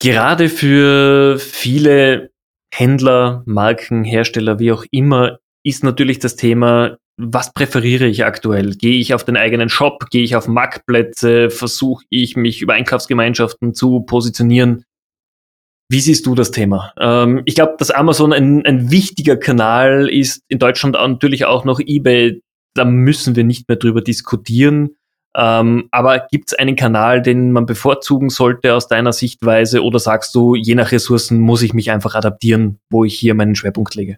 Gerade 0.02 0.50
für 0.50 1.38
viele 1.38 2.32
Händler, 2.74 3.44
Marken, 3.46 4.04
Hersteller, 4.04 4.58
wie 4.60 4.72
auch 4.72 4.86
immer, 4.92 5.40
ist 5.70 5.84
natürlich 5.84 6.20
das 6.20 6.36
Thema, 6.36 6.98
was 7.18 7.54
präferiere 7.54 8.08
ich 8.08 8.26
aktuell? 8.26 8.76
Gehe 8.76 9.00
ich 9.00 9.14
auf 9.14 9.24
den 9.24 9.38
eigenen 9.38 9.70
Shop? 9.70 10.10
Gehe 10.10 10.24
ich 10.24 10.36
auf 10.36 10.48
Marktplätze? 10.48 11.50
Versuche 11.50 12.06
ich 12.10 12.36
mich 12.36 12.62
über 12.62 12.74
Einkaufsgemeinschaften 12.74 13.74
zu 13.74 14.02
positionieren? 14.02 14.86
Wie 15.92 16.00
siehst 16.00 16.26
du 16.26 16.36
das 16.36 16.52
Thema? 16.52 16.94
Ähm, 17.00 17.42
ich 17.46 17.56
glaube, 17.56 17.76
dass 17.78 17.92
Amazon 17.92 18.32
ein, 18.32 18.66
ein 18.66 18.90
wichtiger 18.92 19.38
Kanal 19.38 20.10
ist, 20.10 20.44
in 20.48 20.60
Deutschland 20.60 20.94
natürlich 20.94 21.46
auch 21.46 21.66
noch 21.66 21.80
eBay. 21.80 22.42
Da 22.76 22.86
müssen 22.86 23.36
wir 23.36 23.44
nicht 23.44 23.68
mehr 23.68 23.78
drüber 23.78 24.02
diskutieren. 24.02 24.96
Ähm, 25.36 25.90
aber 25.92 26.28
gibt 26.32 26.52
es 26.52 26.58
einen 26.58 26.76
Kanal, 26.76 27.22
den 27.22 27.52
man 27.52 27.66
bevorzugen 27.66 28.30
sollte 28.30 28.76
aus 28.76 28.88
deiner 28.88 29.14
Sichtweise? 29.14 29.84
Oder 29.84 30.00
sagst 30.00 30.34
du, 30.36 30.56
je 30.56 30.76
nach 30.76 30.92
Ressourcen 30.92 31.40
muss 31.40 31.64
ich 31.64 31.74
mich 31.74 31.92
einfach 31.92 32.16
adaptieren, 32.16 32.80
wo 32.90 33.04
ich 33.04 33.18
hier 33.18 33.34
meinen 33.34 33.56
Schwerpunkt 33.56 33.96
lege? 33.96 34.18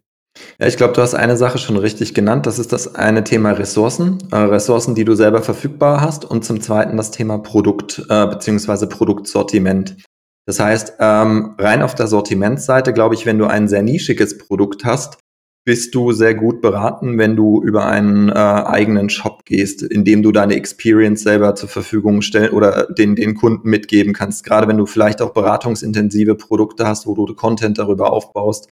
Ja, 0.59 0.67
ich 0.67 0.77
glaube, 0.77 0.93
du 0.93 1.01
hast 1.01 1.15
eine 1.15 1.37
Sache 1.37 1.57
schon 1.57 1.75
richtig 1.75 2.13
genannt. 2.13 2.45
Das 2.45 2.59
ist 2.59 2.71
das 2.71 2.95
eine 2.95 3.23
Thema 3.23 3.51
Ressourcen, 3.51 4.19
äh, 4.31 4.35
Ressourcen, 4.35 4.95
die 4.95 5.05
du 5.05 5.15
selber 5.15 5.41
verfügbar 5.41 6.01
hast, 6.01 6.23
und 6.23 6.45
zum 6.45 6.61
zweiten 6.61 6.97
das 6.97 7.11
Thema 7.11 7.39
Produkt 7.39 8.05
äh, 8.09 8.27
bzw. 8.27 8.85
Produktsortiment. 8.85 9.97
Das 10.45 10.59
heißt, 10.59 10.93
ähm, 10.99 11.55
rein 11.57 11.81
auf 11.81 11.95
der 11.95 12.07
Sortimentsseite, 12.07 12.93
glaube 12.93 13.15
ich, 13.15 13.25
wenn 13.25 13.37
du 13.37 13.45
ein 13.45 13.67
sehr 13.67 13.83
nischiges 13.83 14.37
Produkt 14.37 14.85
hast, 14.85 15.17
bist 15.63 15.93
du 15.93 16.11
sehr 16.11 16.33
gut 16.33 16.61
beraten, 16.61 17.19
wenn 17.19 17.35
du 17.35 17.61
über 17.61 17.85
einen 17.85 18.29
äh, 18.29 18.33
eigenen 18.33 19.09
Shop 19.09 19.45
gehst, 19.45 19.83
in 19.83 20.03
dem 20.03 20.23
du 20.23 20.31
deine 20.31 20.55
Experience 20.55 21.21
selber 21.21 21.53
zur 21.53 21.69
Verfügung 21.69 22.21
stellen 22.21 22.51
oder 22.51 22.87
den, 22.87 23.15
den 23.15 23.35
Kunden 23.35 23.69
mitgeben 23.69 24.13
kannst. 24.13 24.43
Gerade 24.43 24.67
wenn 24.67 24.77
du 24.77 24.87
vielleicht 24.87 25.21
auch 25.21 25.33
beratungsintensive 25.33 26.35
Produkte 26.35 26.87
hast, 26.87 27.05
wo 27.05 27.13
du 27.13 27.35
Content 27.35 27.77
darüber 27.77 28.11
aufbaust, 28.11 28.69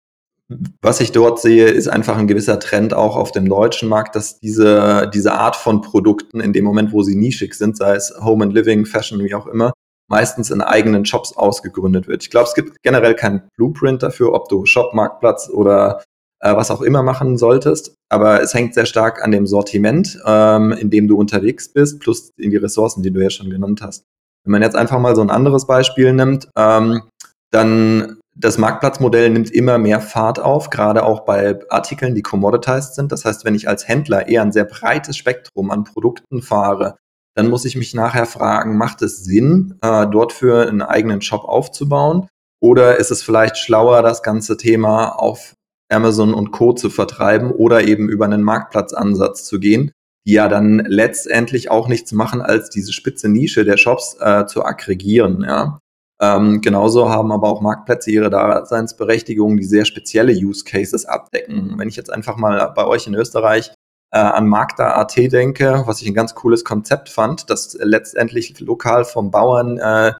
was 0.82 1.00
ich 1.00 1.12
dort 1.12 1.40
sehe, 1.40 1.66
ist 1.66 1.88
einfach 1.88 2.18
ein 2.18 2.26
gewisser 2.26 2.60
Trend 2.60 2.92
auch 2.92 3.16
auf 3.16 3.32
dem 3.32 3.48
deutschen 3.48 3.88
Markt, 3.88 4.14
dass 4.14 4.38
diese, 4.40 5.10
diese 5.12 5.32
Art 5.32 5.56
von 5.56 5.80
Produkten 5.80 6.40
in 6.40 6.52
dem 6.52 6.64
Moment, 6.64 6.92
wo 6.92 7.02
sie 7.02 7.16
nischig 7.16 7.54
sind, 7.54 7.76
sei 7.76 7.94
es 7.94 8.14
Home 8.20 8.44
and 8.44 8.52
Living, 8.52 8.84
Fashion, 8.84 9.20
wie 9.20 9.34
auch 9.34 9.46
immer, 9.46 9.72
meistens 10.08 10.50
in 10.50 10.60
eigenen 10.60 11.06
Shops 11.06 11.34
ausgegründet 11.36 12.08
wird. 12.08 12.22
Ich 12.22 12.30
glaube, 12.30 12.48
es 12.48 12.54
gibt 12.54 12.82
generell 12.82 13.14
keinen 13.14 13.48
Blueprint 13.56 14.02
dafür, 14.02 14.34
ob 14.34 14.48
du 14.48 14.66
Shop, 14.66 14.92
Marktplatz 14.92 15.48
oder 15.48 16.02
äh, 16.40 16.54
was 16.54 16.70
auch 16.70 16.82
immer 16.82 17.02
machen 17.02 17.38
solltest. 17.38 17.94
Aber 18.10 18.42
es 18.42 18.52
hängt 18.52 18.74
sehr 18.74 18.86
stark 18.86 19.24
an 19.24 19.30
dem 19.30 19.46
Sortiment, 19.46 20.20
ähm, 20.26 20.72
in 20.72 20.90
dem 20.90 21.08
du 21.08 21.16
unterwegs 21.16 21.72
bist, 21.72 22.00
plus 22.00 22.30
in 22.36 22.50
die 22.50 22.58
Ressourcen, 22.58 23.02
die 23.02 23.10
du 23.10 23.22
ja 23.22 23.30
schon 23.30 23.48
genannt 23.48 23.80
hast. 23.82 24.04
Wenn 24.44 24.52
man 24.52 24.62
jetzt 24.62 24.76
einfach 24.76 24.98
mal 24.98 25.16
so 25.16 25.22
ein 25.22 25.30
anderes 25.30 25.66
Beispiel 25.66 26.12
nimmt, 26.12 26.48
ähm, 26.56 27.02
dann 27.50 28.18
das 28.36 28.58
Marktplatzmodell 28.58 29.30
nimmt 29.30 29.50
immer 29.50 29.78
mehr 29.78 30.00
Fahrt 30.00 30.40
auf, 30.40 30.70
gerade 30.70 31.04
auch 31.04 31.20
bei 31.20 31.58
Artikeln, 31.70 32.14
die 32.14 32.22
commoditized 32.22 32.94
sind. 32.94 33.12
Das 33.12 33.24
heißt, 33.24 33.44
wenn 33.44 33.54
ich 33.54 33.68
als 33.68 33.86
Händler 33.86 34.28
eher 34.28 34.42
ein 34.42 34.52
sehr 34.52 34.64
breites 34.64 35.16
Spektrum 35.16 35.70
an 35.70 35.84
Produkten 35.84 36.42
fahre, 36.42 36.96
dann 37.36 37.48
muss 37.48 37.64
ich 37.64 37.76
mich 37.76 37.94
nachher 37.94 38.26
fragen, 38.26 38.76
macht 38.76 39.02
es 39.02 39.24
Sinn, 39.24 39.78
äh, 39.82 40.06
dort 40.06 40.32
für 40.32 40.68
einen 40.68 40.82
eigenen 40.82 41.20
Shop 41.20 41.44
aufzubauen? 41.44 42.28
Oder 42.60 42.98
ist 42.98 43.10
es 43.10 43.22
vielleicht 43.22 43.58
schlauer, 43.58 44.02
das 44.02 44.22
ganze 44.22 44.56
Thema 44.56 45.08
auf 45.10 45.54
Amazon 45.90 46.32
und 46.32 46.50
Co. 46.50 46.72
zu 46.72 46.90
vertreiben 46.90 47.50
oder 47.50 47.86
eben 47.86 48.08
über 48.08 48.24
einen 48.24 48.42
Marktplatzansatz 48.42 49.44
zu 49.44 49.60
gehen, 49.60 49.92
die 50.26 50.32
ja 50.32 50.48
dann 50.48 50.78
letztendlich 50.78 51.70
auch 51.70 51.88
nichts 51.88 52.12
machen, 52.12 52.40
als 52.40 52.70
diese 52.70 52.92
spitze 52.92 53.28
Nische 53.28 53.64
der 53.64 53.76
Shops 53.76 54.16
äh, 54.18 54.46
zu 54.46 54.64
aggregieren. 54.64 55.42
Ja? 55.42 55.78
Ähm, 56.24 56.60
genauso 56.60 57.10
haben 57.10 57.32
aber 57.32 57.48
auch 57.48 57.60
Marktplätze 57.60 58.10
ihre 58.10 58.30
Daseinsberechtigung, 58.30 59.56
die 59.56 59.64
sehr 59.64 59.84
spezielle 59.84 60.32
Use 60.32 60.64
Cases 60.64 61.04
abdecken. 61.04 61.74
Wenn 61.76 61.88
ich 61.88 61.96
jetzt 61.96 62.12
einfach 62.12 62.36
mal 62.36 62.72
bei 62.74 62.86
euch 62.86 63.06
in 63.06 63.14
Österreich 63.14 63.72
äh, 64.10 64.18
an 64.18 64.48
Magda.at 64.48 65.16
denke, 65.16 65.82
was 65.86 66.00
ich 66.00 66.08
ein 66.08 66.14
ganz 66.14 66.34
cooles 66.34 66.64
Konzept 66.64 67.08
fand, 67.08 67.50
dass 67.50 67.76
letztendlich 67.80 68.58
lokal 68.60 69.04
vom 69.04 69.30
Bauern 69.30 69.78
äh, 69.78 70.12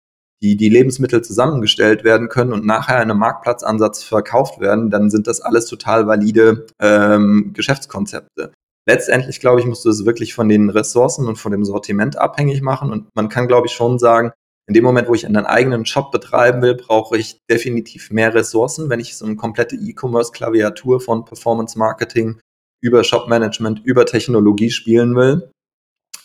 die, 0.43 0.57
die 0.57 0.69
Lebensmittel 0.69 1.23
zusammengestellt 1.23 2.05
werden 2.05 2.29
können 2.29 2.53
und 2.53 2.67
nachher 2.67 2.97
in 2.97 3.11
einem 3.11 3.19
Marktplatzansatz 3.19 4.03
verkauft 4.03 4.61
werden, 4.61 4.91
dann 4.91 5.09
sind 5.09 5.27
das 5.27 5.41
alles 5.41 5.67
total 5.67 6.07
valide 6.07 6.67
ähm, 6.81 7.53
Geschäftskonzepte. 7.55 8.53
Letztendlich, 8.87 9.41
glaube 9.41 9.61
ich, 9.61 9.67
musst 9.67 9.87
du 9.87 9.89
es 9.89 10.05
wirklich 10.05 10.35
von 10.35 10.51
den 10.51 10.69
Ressourcen 10.69 11.27
und 11.27 11.37
von 11.37 11.53
dem 11.53 11.65
Sortiment 11.65 12.19
abhängig 12.19 12.61
machen 12.61 12.93
und 12.93 13.09
man 13.15 13.31
kann, 13.31 13.49
glaube 13.49 13.69
ich, 13.69 13.73
schon 13.73 13.99
sagen, 13.99 14.33
in 14.67 14.75
dem 14.75 14.85
Moment, 14.85 15.09
wo 15.09 15.15
ich 15.15 15.27
einen 15.27 15.45
eigenen 15.45 15.85
Shop 15.85 16.11
betreiben 16.11 16.63
will, 16.63 16.75
brauche 16.75 17.19
ich 17.19 17.39
definitiv 17.51 18.11
mehr 18.11 18.35
Ressourcen. 18.35 18.89
Wenn 18.89 19.01
ich 19.01 19.17
so 19.17 19.27
eine 19.27 19.37
komplette 19.37 19.77
E-Commerce-Klaviatur 19.77 21.01
von 21.01 21.25
Performance 21.25 21.79
Marketing 21.79 22.41
über 22.81 23.05
Shop 23.05 23.29
Management, 23.29 23.83
über 23.85 24.07
Technologie 24.07 24.71
spielen 24.71 25.17
will. 25.17 25.51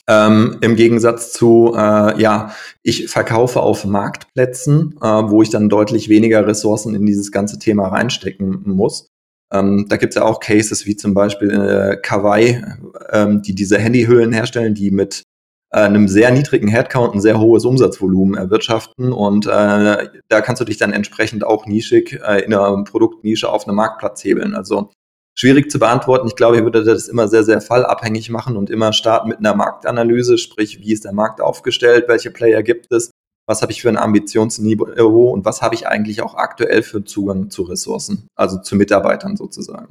Ähm, 0.08 0.58
Im 0.62 0.75
Gegensatz 0.75 1.34
zu, 1.34 1.74
äh, 1.75 2.19
ja, 2.19 2.55
ich 2.81 3.10
verkaufe 3.10 3.60
auf 3.62 3.86
Marktplätzen, 3.86 4.98
äh, 5.01 5.05
wo 5.05 5.41
ich 5.41 5.51
dann 5.51 5.69
deutlich 5.69 6.10
weniger 6.10 6.48
Ressourcen 6.48 6.96
in 6.96 7.05
dieses 7.05 7.31
ganze 7.31 7.60
Thema 7.60 7.89
reinstecken 7.89 8.63
muss. 8.65 9.08
Ähm, 9.53 9.86
da 9.88 9.98
gibt 9.98 10.13
es 10.13 10.15
ja 10.15 10.24
auch 10.24 10.39
Cases 10.39 10.86
wie 10.86 10.96
zum 10.96 11.13
Beispiel 11.13 11.51
äh, 11.51 11.98
Kawaii, 12.01 12.63
ähm, 13.12 13.41
die 13.41 13.53
diese 13.53 13.77
Handyhüllen 13.77 14.31
herstellen, 14.31 14.74
die 14.74 14.91
mit 14.91 15.24
einem 15.71 16.07
sehr 16.07 16.31
niedrigen 16.31 16.67
Headcount 16.67 17.13
ein 17.13 17.21
sehr 17.21 17.39
hohes 17.39 17.65
Umsatzvolumen 17.65 18.35
erwirtschaften 18.35 19.11
und 19.11 19.45
äh, 19.45 20.07
da 20.27 20.41
kannst 20.41 20.61
du 20.61 20.65
dich 20.65 20.77
dann 20.77 20.93
entsprechend 20.93 21.43
auch 21.43 21.67
nischig 21.67 22.19
äh, 22.25 22.41
in 22.43 22.53
einer 22.53 22.83
Produktnische 22.83 23.49
auf 23.49 23.67
einem 23.67 23.75
Marktplatz 23.75 24.23
hebeln. 24.23 24.55
Also 24.55 24.89
schwierig 25.35 25.69
zu 25.69 25.79
beantworten. 25.79 26.27
Ich 26.27 26.35
glaube, 26.35 26.57
ich 26.57 26.63
würde 26.63 26.83
das 26.83 27.07
immer 27.07 27.27
sehr, 27.27 27.43
sehr 27.43 27.61
fallabhängig 27.61 28.29
machen 28.29 28.57
und 28.57 28.69
immer 28.69 28.93
starten 28.93 29.29
mit 29.29 29.39
einer 29.39 29.55
Marktanalyse, 29.55 30.38
sprich, 30.38 30.79
wie 30.79 30.91
ist 30.91 31.05
der 31.05 31.13
Markt 31.13 31.39
aufgestellt, 31.39 32.05
welche 32.07 32.31
Player 32.31 32.63
gibt 32.63 32.91
es, 32.91 33.11
was 33.47 33.61
habe 33.61 33.71
ich 33.71 33.81
für 33.81 33.89
ein 33.89 33.97
Ambitionsniveau 33.97 35.29
und 35.29 35.45
was 35.45 35.61
habe 35.61 35.75
ich 35.75 35.88
eigentlich 35.88 36.21
auch 36.21 36.35
aktuell 36.35 36.83
für 36.83 37.03
Zugang 37.03 37.49
zu 37.49 37.63
Ressourcen, 37.63 38.27
also 38.35 38.59
zu 38.59 38.75
Mitarbeitern 38.75 39.38
sozusagen. 39.38 39.88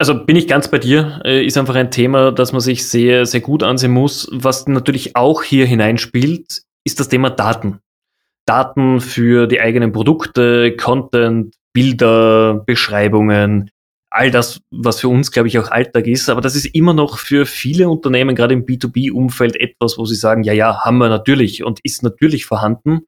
Also 0.00 0.14
bin 0.24 0.36
ich 0.36 0.46
ganz 0.46 0.68
bei 0.68 0.78
dir, 0.78 1.20
äh, 1.24 1.44
ist 1.44 1.58
einfach 1.58 1.74
ein 1.74 1.90
Thema, 1.90 2.30
das 2.30 2.52
man 2.52 2.60
sich 2.60 2.86
sehr, 2.86 3.26
sehr 3.26 3.40
gut 3.40 3.64
ansehen 3.64 3.90
muss. 3.90 4.28
Was 4.30 4.68
natürlich 4.68 5.16
auch 5.16 5.42
hier 5.42 5.66
hineinspielt, 5.66 6.62
ist 6.84 7.00
das 7.00 7.08
Thema 7.08 7.30
Daten. 7.30 7.80
Daten 8.46 9.00
für 9.00 9.48
die 9.48 9.60
eigenen 9.60 9.90
Produkte, 9.90 10.76
Content, 10.76 11.56
Bilder, 11.72 12.62
Beschreibungen, 12.64 13.72
all 14.10 14.30
das, 14.30 14.60
was 14.70 15.00
für 15.00 15.08
uns, 15.08 15.32
glaube 15.32 15.48
ich, 15.48 15.58
auch 15.58 15.70
Alltag 15.70 16.06
ist. 16.06 16.30
Aber 16.30 16.40
das 16.40 16.54
ist 16.54 16.66
immer 16.66 16.94
noch 16.94 17.18
für 17.18 17.44
viele 17.44 17.88
Unternehmen, 17.88 18.36
gerade 18.36 18.54
im 18.54 18.64
B2B-Umfeld, 18.64 19.56
etwas, 19.56 19.98
wo 19.98 20.06
sie 20.06 20.14
sagen, 20.14 20.44
ja, 20.44 20.52
ja, 20.52 20.84
haben 20.84 20.98
wir 20.98 21.08
natürlich 21.08 21.64
und 21.64 21.80
ist 21.82 22.04
natürlich 22.04 22.46
vorhanden 22.46 23.00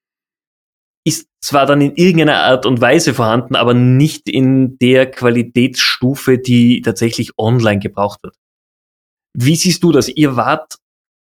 ist 1.10 1.28
zwar 1.42 1.66
dann 1.66 1.80
in 1.80 1.94
irgendeiner 1.96 2.36
Art 2.36 2.66
und 2.66 2.80
Weise 2.80 3.14
vorhanden, 3.14 3.56
aber 3.56 3.74
nicht 3.74 4.28
in 4.28 4.78
der 4.78 5.10
Qualitätsstufe, 5.10 6.38
die 6.38 6.82
tatsächlich 6.82 7.32
online 7.38 7.80
gebraucht 7.80 8.22
wird. 8.22 8.36
Wie 9.36 9.56
siehst 9.56 9.82
du 9.82 9.92
das? 9.92 10.08
Ihr 10.08 10.36
wart 10.36 10.76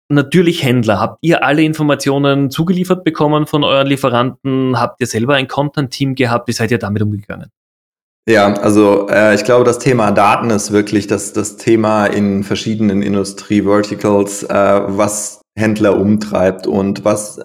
natürlich 0.09 0.63
Händler. 0.63 0.99
Habt 0.99 1.19
ihr 1.21 1.43
alle 1.43 1.63
Informationen 1.63 2.51
zugeliefert 2.51 3.03
bekommen 3.03 3.47
von 3.47 3.63
euren 3.63 3.87
Lieferanten? 3.87 4.79
Habt 4.79 5.01
ihr 5.01 5.07
selber 5.07 5.35
ein 5.35 5.47
Content-Team 5.47 6.15
gehabt? 6.15 6.47
Wie 6.47 6.53
seid 6.53 6.71
ihr 6.71 6.79
damit 6.79 7.01
umgegangen? 7.01 7.49
Ja, 8.29 8.53
also 8.53 9.07
äh, 9.09 9.33
ich 9.33 9.43
glaube, 9.43 9.65
das 9.65 9.79
Thema 9.79 10.11
Daten 10.11 10.51
ist 10.51 10.71
wirklich 10.71 11.07
das, 11.07 11.33
das 11.33 11.57
Thema 11.57 12.05
in 12.05 12.43
verschiedenen 12.43 13.01
Industrie-Verticals, 13.01 14.43
äh, 14.43 14.81
was 14.87 15.41
Händler 15.57 15.97
umtreibt 15.97 16.67
und 16.67 17.03
was 17.03 17.39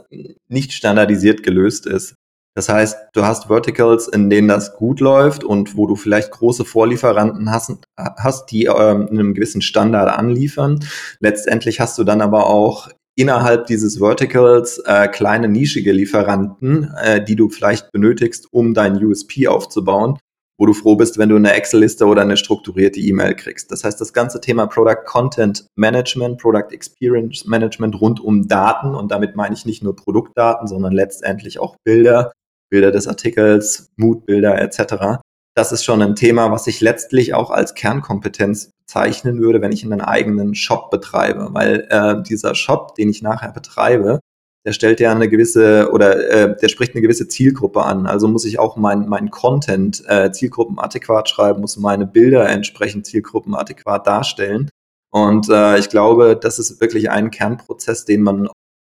nicht 0.48 0.72
standardisiert 0.72 1.42
gelöst 1.42 1.86
ist. 1.86 2.14
Das 2.56 2.70
heißt, 2.70 2.96
du 3.12 3.22
hast 3.22 3.48
Verticals, 3.48 4.08
in 4.08 4.30
denen 4.30 4.48
das 4.48 4.76
gut 4.76 5.00
läuft 5.00 5.44
und 5.44 5.76
wo 5.76 5.86
du 5.86 5.94
vielleicht 5.94 6.30
große 6.30 6.64
Vorlieferanten 6.64 7.50
hast, 7.50 7.70
hast 7.96 8.50
die 8.50 8.64
ähm, 8.64 9.08
einem 9.10 9.34
gewissen 9.34 9.60
Standard 9.60 10.08
anliefern. 10.08 10.80
Letztendlich 11.20 11.80
hast 11.80 11.98
du 11.98 12.04
dann 12.04 12.22
aber 12.22 12.46
auch 12.46 12.88
innerhalb 13.14 13.66
dieses 13.66 13.98
Verticals 13.98 14.78
äh, 14.86 15.06
kleine 15.08 15.48
nischige 15.48 15.92
Lieferanten, 15.92 16.94
äh, 17.02 17.22
die 17.22 17.36
du 17.36 17.50
vielleicht 17.50 17.92
benötigst, 17.92 18.48
um 18.50 18.72
dein 18.72 19.04
USP 19.04 19.48
aufzubauen 19.48 20.18
wo 20.58 20.66
du 20.66 20.72
froh 20.72 20.96
bist, 20.96 21.18
wenn 21.18 21.28
du 21.28 21.36
eine 21.36 21.52
Excel-Liste 21.52 22.06
oder 22.06 22.22
eine 22.22 22.36
strukturierte 22.36 23.00
E-Mail 23.00 23.34
kriegst. 23.34 23.70
Das 23.70 23.84
heißt, 23.84 24.00
das 24.00 24.12
ganze 24.12 24.40
Thema 24.40 24.66
Product 24.66 25.04
Content 25.04 25.66
Management, 25.76 26.40
Product 26.40 26.70
Experience 26.70 27.44
Management 27.44 28.00
rund 28.00 28.20
um 28.20 28.48
Daten 28.48 28.94
und 28.94 29.10
damit 29.10 29.36
meine 29.36 29.54
ich 29.54 29.66
nicht 29.66 29.82
nur 29.82 29.94
Produktdaten, 29.94 30.66
sondern 30.66 30.92
letztendlich 30.92 31.58
auch 31.58 31.76
Bilder, 31.84 32.32
Bilder 32.70 32.90
des 32.90 33.08
Artikels, 33.08 33.90
Moodbilder 33.96 34.60
etc. 34.60 35.20
Das 35.54 35.72
ist 35.72 35.84
schon 35.84 36.02
ein 36.02 36.16
Thema, 36.16 36.50
was 36.50 36.66
ich 36.66 36.80
letztlich 36.80 37.34
auch 37.34 37.50
als 37.50 37.74
Kernkompetenz 37.74 38.70
bezeichnen 38.86 39.40
würde, 39.40 39.60
wenn 39.62 39.72
ich 39.72 39.84
einen 39.84 40.00
eigenen 40.00 40.54
Shop 40.54 40.90
betreibe, 40.90 41.48
weil 41.52 41.86
äh, 41.90 42.22
dieser 42.22 42.54
Shop, 42.54 42.94
den 42.94 43.08
ich 43.08 43.22
nachher 43.22 43.52
betreibe, 43.52 44.20
der 44.66 44.72
stellt 44.72 44.98
ja 44.98 45.12
eine 45.12 45.28
gewisse 45.28 45.90
oder 45.92 46.28
äh, 46.28 46.56
der 46.56 46.68
spricht 46.68 46.92
eine 46.94 47.00
gewisse 47.00 47.28
Zielgruppe 47.28 47.84
an. 47.84 48.06
Also 48.06 48.26
muss 48.26 48.44
ich 48.44 48.58
auch 48.58 48.76
mein, 48.76 49.08
mein 49.08 49.30
Content 49.30 50.02
äh, 50.08 50.32
zielgruppenadäquat 50.32 51.28
schreiben, 51.28 51.60
muss 51.60 51.76
meine 51.76 52.06
Bilder 52.06 52.48
entsprechend 52.48 53.06
zielgruppenadäquat 53.06 54.06
darstellen. 54.06 54.68
Und 55.10 55.48
äh, 55.48 55.78
ich 55.78 55.88
glaube, 55.88 56.36
das 56.40 56.58
ist 56.58 56.80
wirklich 56.80 57.10
ein 57.10 57.30
Kernprozess, 57.30 58.04
den 58.04 58.22
man 58.22 58.48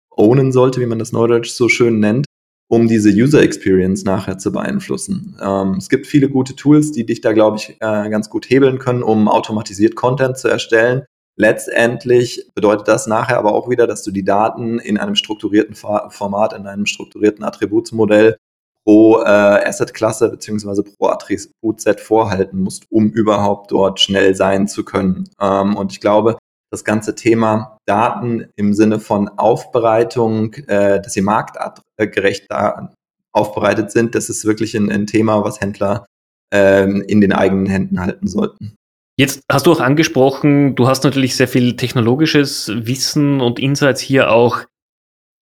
ownen 0.10 0.52
sollte, 0.52 0.82
wie 0.82 0.88
man 0.88 1.00
das 1.00 1.12
neudeutsch 1.12 1.52
so 1.52 1.70
schön 1.70 2.00
nennt, 2.00 2.26
um 2.70 2.88
diese 2.88 3.10
User 3.10 3.42
Experience 3.42 4.04
nachher 4.04 4.38
zu 4.38 4.52
beeinflussen. 4.52 5.38
Ähm, 5.42 5.76
es 5.78 5.90
gibt 5.90 6.08
viele 6.08 6.30
gute 6.30 6.56
Tools, 6.56 6.92
die 6.92 7.06
dich 7.06 7.22
da, 7.22 7.32
glaube 7.34 7.58
ich, 7.58 7.78
äh, 7.80 8.10
ganz 8.10 8.30
gut 8.30 8.50
hebeln 8.50 8.80
können, 8.80 9.04
um 9.04 9.28
automatisiert 9.28 9.96
Content 9.96 10.38
zu 10.38 10.48
erstellen. 10.48 11.04
Letztendlich 11.38 12.50
bedeutet 12.56 12.88
das 12.88 13.06
nachher 13.06 13.38
aber 13.38 13.54
auch 13.54 13.70
wieder, 13.70 13.86
dass 13.86 14.04
du 14.04 14.12
die 14.12 14.26
Daten 14.26 14.80
in 14.80 14.98
einem 14.98 15.16
strukturierten 15.16 15.76
Format, 15.76 16.54
in 16.54 16.66
einem 16.66 16.88
strukturierten 16.88 17.44
Attributsmodell 17.44 18.38
pro 18.84 19.20
äh, 19.20 19.26
Asset-Klasse 19.26 20.30
beziehungsweise 20.30 20.84
pro 20.84 21.08
Attributset 21.08 22.00
vorhalten 22.00 22.60
musst, 22.60 22.86
um 22.90 23.10
überhaupt 23.12 23.72
dort 23.72 24.00
schnell 24.00 24.34
sein 24.34 24.68
zu 24.68 24.84
können. 24.84 25.30
Ähm, 25.40 25.76
und 25.76 25.92
ich 25.92 26.02
glaube, 26.02 26.38
das 26.72 26.84
ganze 26.84 27.16
Thema 27.16 27.78
Daten 27.86 28.48
im 28.56 28.74
Sinne 28.74 29.00
von 29.00 29.30
Aufbereitung, 29.30 30.54
äh, 30.68 31.02
dass 31.02 31.14
sie 31.14 31.22
marktgerecht 31.22 32.46
da 32.50 32.92
aufbereitet 33.32 33.92
sind, 33.92 34.16
das 34.16 34.30
ist 34.30 34.46
wirklich 34.46 34.76
ein, 34.76 34.92
ein 34.92 35.08
Thema, 35.08 35.44
was 35.44 35.62
Händler 35.62 36.06
ähm, 36.52 37.04
in 37.08 37.22
den 37.22 37.34
eigenen 37.34 37.68
Händen 37.68 38.00
halten 38.00 38.28
sollten. 38.28 38.76
Jetzt 39.20 39.42
hast 39.52 39.66
du 39.66 39.72
auch 39.72 39.80
angesprochen, 39.80 40.76
du 40.76 40.88
hast 40.88 41.04
natürlich 41.04 41.36
sehr 41.36 41.48
viel 41.48 41.76
technologisches 41.76 42.72
Wissen 42.74 43.42
und 43.42 43.60
Insights 43.60 44.02
hier 44.02 44.32
auch. 44.32 44.64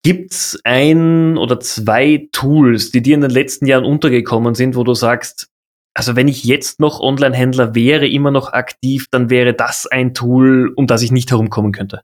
Gibt's 0.05 0.59
ein 0.65 1.39
oder 1.39 1.61
zwei 1.61 2.29
Tools, 2.33 2.91
die 2.91 3.03
dir 3.03 3.15
in 3.15 3.21
den 3.21 3.31
letzten 3.31 3.67
Jahren 3.67 3.85
untergekommen 3.85 4.55
sind, 4.55 4.75
wo 4.77 4.85
du 4.85 4.95
sagst, 4.95 5.49
also 5.95 6.17
wenn 6.17 6.29
ich 6.29 6.45
jetzt 6.45 6.81
noch 6.81 7.01
Online-Händler 7.01 7.75
wäre, 7.75 8.09
immer 8.09 8.31
noch 8.31 8.53
aktiv, 8.53 9.07
dann 9.11 9.31
wäre 9.31 9.55
das 9.55 9.87
ein 9.87 10.15
Tool, 10.15 10.73
um 10.77 10.87
das 10.87 11.03
ich 11.03 11.13
nicht 11.13 11.31
herumkommen 11.31 11.73
könnte? 11.73 12.01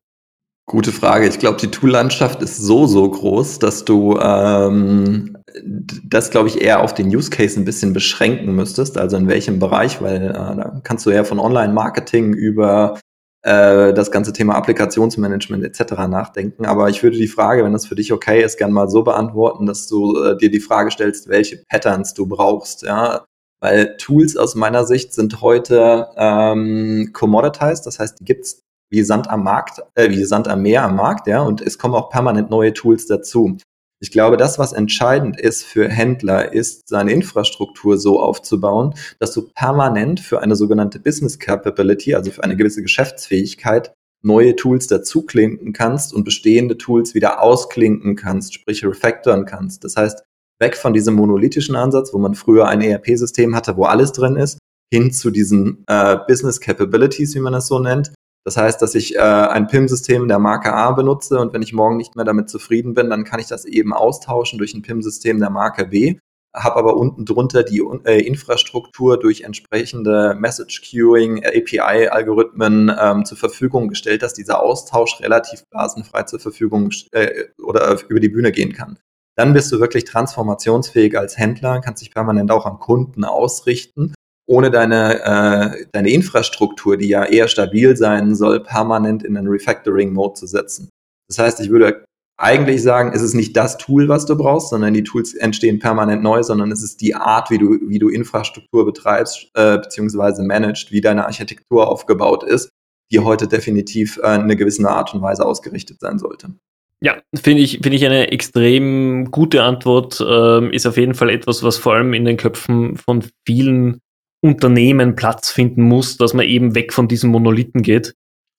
Gute 0.66 0.92
Frage. 0.92 1.27
Ich 1.27 1.38
glaube, 1.38 1.59
die 1.59 1.70
Tool-Landschaft 1.70 2.42
ist 2.42 2.59
so, 2.59 2.87
so 2.87 3.11
groß, 3.11 3.59
dass 3.59 3.87
du 3.87 4.18
ähm, 4.20 5.38
das, 5.64 6.31
glaube 6.31 6.48
ich, 6.48 6.61
eher 6.61 6.83
auf 6.83 6.92
den 6.92 7.09
Use 7.09 7.31
Case 7.31 7.59
ein 7.59 7.64
bisschen 7.64 7.94
beschränken 7.94 8.55
müsstest. 8.55 8.98
Also 8.98 9.16
in 9.16 9.29
welchem 9.29 9.59
Bereich, 9.59 10.03
weil 10.03 10.27
äh, 10.27 10.33
da 10.33 10.81
kannst 10.85 11.07
du 11.07 11.11
ja 11.11 11.24
von 11.24 11.38
Online-Marketing 11.38 12.35
über 12.35 13.01
äh, 13.42 13.94
das 13.94 14.11
ganze 14.11 14.35
Thema 14.35 14.57
Applikationsmanagement 14.57 15.64
etc. 15.64 15.92
nachdenken. 16.09 16.66
Aber 16.66 16.90
ich 16.90 17.03
würde 17.03 17.16
die 17.16 17.29
Frage, 17.29 17.64
wenn 17.64 17.72
das 17.72 17.87
für 17.87 17.94
dich 17.94 18.12
okay 18.12 18.42
ist, 18.42 18.59
gerne 18.59 18.74
mal 18.74 18.90
so 18.90 19.03
beantworten, 19.03 19.64
dass 19.64 19.87
du 19.87 20.22
äh, 20.22 20.37
dir 20.37 20.51
die 20.51 20.61
Frage 20.61 20.90
stellst, 20.90 21.29
welche 21.29 21.62
Patterns 21.70 22.12
du 22.12 22.27
brauchst. 22.27 22.83
Ja? 22.83 23.24
Weil 23.60 23.96
Tools 23.96 24.36
aus 24.36 24.54
meiner 24.54 24.84
Sicht 24.84 25.12
sind 25.12 25.40
heute 25.40 26.08
ähm, 26.16 27.10
commoditized, 27.12 27.86
das 27.86 27.98
heißt, 27.98 28.20
die 28.20 28.24
gibt's 28.24 28.62
wie 28.90 29.02
Sand 29.02 29.28
am 29.28 29.42
Markt, 29.42 29.82
äh, 29.94 30.10
wie 30.10 30.24
Sand 30.24 30.48
am 30.48 30.62
Meer 30.62 30.84
am 30.84 30.96
Markt, 30.96 31.26
ja, 31.26 31.42
und 31.42 31.60
es 31.60 31.78
kommen 31.78 31.94
auch 31.94 32.08
permanent 32.08 32.50
neue 32.50 32.72
Tools 32.72 33.06
dazu. 33.06 33.58
Ich 34.00 34.12
glaube, 34.12 34.36
das, 34.36 34.58
was 34.60 34.72
entscheidend 34.72 35.40
ist 35.40 35.64
für 35.64 35.88
Händler, 35.88 36.52
ist, 36.52 36.88
seine 36.88 37.12
Infrastruktur 37.12 37.98
so 37.98 38.20
aufzubauen, 38.20 38.94
dass 39.18 39.32
du 39.32 39.48
permanent 39.52 40.20
für 40.20 40.40
eine 40.40 40.54
sogenannte 40.54 41.00
Business 41.00 41.38
Capability, 41.38 42.14
also 42.14 42.30
für 42.30 42.44
eine 42.44 42.56
gewisse 42.56 42.82
Geschäftsfähigkeit, 42.82 43.92
neue 44.22 44.54
Tools 44.56 44.86
dazuklinken 44.86 45.72
kannst 45.72 46.14
und 46.14 46.24
bestehende 46.24 46.78
Tools 46.78 47.14
wieder 47.14 47.42
ausklinken 47.42 48.14
kannst, 48.14 48.54
sprich 48.54 48.84
refactoren 48.84 49.44
kannst. 49.46 49.84
Das 49.84 49.96
heißt, 49.96 50.22
weg 50.60 50.76
von 50.76 50.92
diesem 50.92 51.14
monolithischen 51.14 51.76
Ansatz, 51.76 52.12
wo 52.12 52.18
man 52.18 52.34
früher 52.34 52.68
ein 52.68 52.80
ERP-System 52.80 53.54
hatte, 53.54 53.76
wo 53.76 53.84
alles 53.84 54.12
drin 54.12 54.36
ist, 54.36 54.58
hin 54.92 55.12
zu 55.12 55.30
diesen 55.30 55.84
äh, 55.86 56.16
Business 56.26 56.60
Capabilities, 56.60 57.34
wie 57.34 57.40
man 57.40 57.52
das 57.52 57.66
so 57.68 57.78
nennt, 57.78 58.12
das 58.48 58.56
heißt, 58.56 58.80
dass 58.80 58.94
ich 58.94 59.14
äh, 59.14 59.18
ein 59.18 59.66
PIM-System 59.66 60.26
der 60.26 60.38
Marke 60.38 60.72
A 60.72 60.92
benutze 60.92 61.38
und 61.38 61.52
wenn 61.52 61.60
ich 61.60 61.74
morgen 61.74 61.98
nicht 61.98 62.16
mehr 62.16 62.24
damit 62.24 62.48
zufrieden 62.48 62.94
bin, 62.94 63.10
dann 63.10 63.24
kann 63.24 63.40
ich 63.40 63.46
das 63.46 63.66
eben 63.66 63.92
austauschen 63.92 64.58
durch 64.58 64.72
ein 64.72 64.80
PIM-System 64.80 65.38
der 65.38 65.50
Marke 65.50 65.84
B, 65.84 66.18
habe 66.54 66.76
aber 66.76 66.96
unten 66.96 67.26
drunter 67.26 67.62
die 67.62 67.82
äh, 68.06 68.20
Infrastruktur 68.20 69.18
durch 69.18 69.42
entsprechende 69.42 70.34
Message 70.34 70.80
Queuing, 70.90 71.44
API-Algorithmen 71.44 72.90
ähm, 72.98 73.26
zur 73.26 73.36
Verfügung 73.36 73.88
gestellt, 73.88 74.22
dass 74.22 74.32
dieser 74.32 74.62
Austausch 74.62 75.20
relativ 75.20 75.64
blasenfrei 75.68 76.22
zur 76.22 76.40
Verfügung 76.40 76.90
äh, 77.12 77.44
oder 77.62 77.98
über 78.08 78.20
die 78.20 78.30
Bühne 78.30 78.50
gehen 78.50 78.72
kann. 78.72 78.98
Dann 79.38 79.53
bist 79.53 79.70
du 79.70 79.79
wirklich 79.79 80.05
transformationsfähig 80.05 81.16
als 81.16 81.38
Händler, 81.38 81.81
kannst 81.81 82.03
dich 82.03 82.12
permanent 82.12 82.51
auch 82.51 82.66
am 82.66 82.81
Kunden 82.81 83.24
ausrichten 83.24 84.14
ohne 84.48 84.70
deine, 84.70 85.22
äh, 85.22 85.87
deine 85.92 86.11
Infrastruktur, 86.11 86.96
die 86.96 87.09
ja 87.09 87.24
eher 87.24 87.48
stabil 87.48 87.96
sein 87.96 88.35
soll, 88.35 88.62
permanent 88.62 89.22
in 89.22 89.35
den 89.35 89.46
Refactoring-Mode 89.46 90.35
zu 90.35 90.46
setzen. 90.46 90.88
Das 91.29 91.38
heißt, 91.38 91.61
ich 91.61 91.68
würde 91.68 92.05
eigentlich 92.40 92.83
sagen, 92.83 93.12
es 93.12 93.20
ist 93.20 93.35
nicht 93.35 93.57
das 93.57 93.77
Tool, 93.77 94.09
was 94.09 94.24
du 94.24 94.37
brauchst, 94.37 94.70
sondern 94.70 94.94
die 94.94 95.03
Tools 95.03 95.35
entstehen 95.35 95.81
permanent 95.81 96.22
neu, 96.22 96.42
sondern 96.42 96.72
es 96.72 96.83
ist 96.83 97.01
die 97.03 97.14
Art, 97.14 97.51
wie 97.51 97.59
du, 97.59 97.79
wie 97.88 97.98
du 97.98 98.09
Infrastruktur 98.09 98.87
betreibst, 98.87 99.51
äh, 99.55 99.77
beziehungsweise 99.79 100.42
managst, 100.42 100.92
wie 100.92 101.03
deine 101.03 101.27
Architektur 101.27 101.88
aufgebaut 101.88 102.42
ist, 102.42 102.70
die 103.12 103.18
heute 103.18 103.48
definitiv 103.48 104.18
äh, 104.18 104.37
in 104.37 104.42
eine 104.42 104.57
gewisse 104.57 104.88
Art 104.88 105.12
und 105.12 105.20
Weise 105.20 105.44
ausgerichtet 105.44 105.98
sein 106.01 106.18
sollte. 106.18 106.55
Ja, 107.00 107.18
finde 107.34 107.62
ich, 107.62 107.78
finde 107.82 107.96
ich 107.96 108.04
eine 108.04 108.32
extrem 108.32 109.30
gute 109.30 109.62
Antwort. 109.62 110.24
Ähm, 110.26 110.72
ist 110.72 110.87
auf 110.87 110.96
jeden 110.96 111.14
Fall 111.14 111.30
etwas, 111.30 111.62
was 111.62 111.78
vor 111.78 111.94
allem 111.94 112.12
in 112.12 112.24
den 112.24 112.37
Köpfen 112.37 112.96
von 112.96 113.24
vielen 113.46 114.00
Unternehmen 114.40 115.14
Platz 115.14 115.50
finden 115.50 115.82
muss, 115.82 116.16
dass 116.16 116.34
man 116.34 116.46
eben 116.46 116.74
weg 116.74 116.92
von 116.92 117.08
diesen 117.08 117.30
Monolithen 117.30 117.82
geht. 117.82 118.14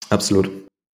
Absolut. 0.10 0.49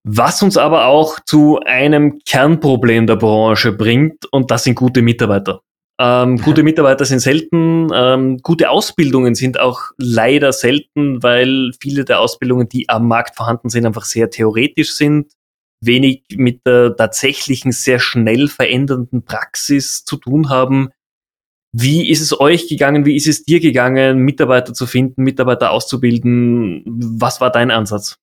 Was 0.08 0.41
uns 0.43 0.58
aber 0.58 0.86
auch 0.86 1.19
zu 1.25 1.60
einem 1.65 2.19
Kernproblem 2.25 3.08
der 3.08 3.15
Branche 3.15 3.71
bringt, 3.71 4.25
und 4.31 4.51
das 4.51 4.63
sind 4.63 4.75
gute 4.75 5.01
Mitarbeiter. 5.01 5.62
Ähm, 5.99 6.38
gute 6.43 6.63
Mitarbeiter 6.63 7.05
sind 7.05 7.19
selten, 7.19 7.89
ähm, 7.93 8.38
gute 8.43 8.69
Ausbildungen 8.69 9.34
sind 9.34 9.60
auch 9.60 9.81
leider 9.97 10.51
selten, 10.51 11.23
weil 11.23 11.71
viele 11.79 12.05
der 12.05 12.19
Ausbildungen, 12.19 12.69
die 12.69 12.89
am 12.89 13.08
Markt 13.08 13.36
vorhanden 13.36 13.69
sind, 13.69 13.86
einfach 13.86 14.05
sehr 14.05 14.29
theoretisch 14.29 14.93
sind, 14.93 15.31
wenig 15.81 16.23
mit 16.35 16.65
der 16.65 16.95
tatsächlichen 16.95 17.71
sehr 17.71 17.99
schnell 17.99 18.47
verändernden 18.47 19.23
Praxis 19.23 20.05
zu 20.05 20.17
tun 20.17 20.49
haben. 20.49 20.89
Wie 21.71 22.09
ist 22.09 22.21
es 22.21 22.39
euch 22.39 22.67
gegangen? 22.69 23.05
Wie 23.05 23.15
ist 23.15 23.27
es 23.27 23.43
dir 23.43 23.59
gegangen, 23.59 24.19
Mitarbeiter 24.19 24.73
zu 24.73 24.85
finden, 24.85 25.23
Mitarbeiter 25.23 25.71
auszubilden? 25.71 26.83
Was 26.85 27.41
war 27.41 27.51
dein 27.51 27.69
Ansatz? 27.69 28.17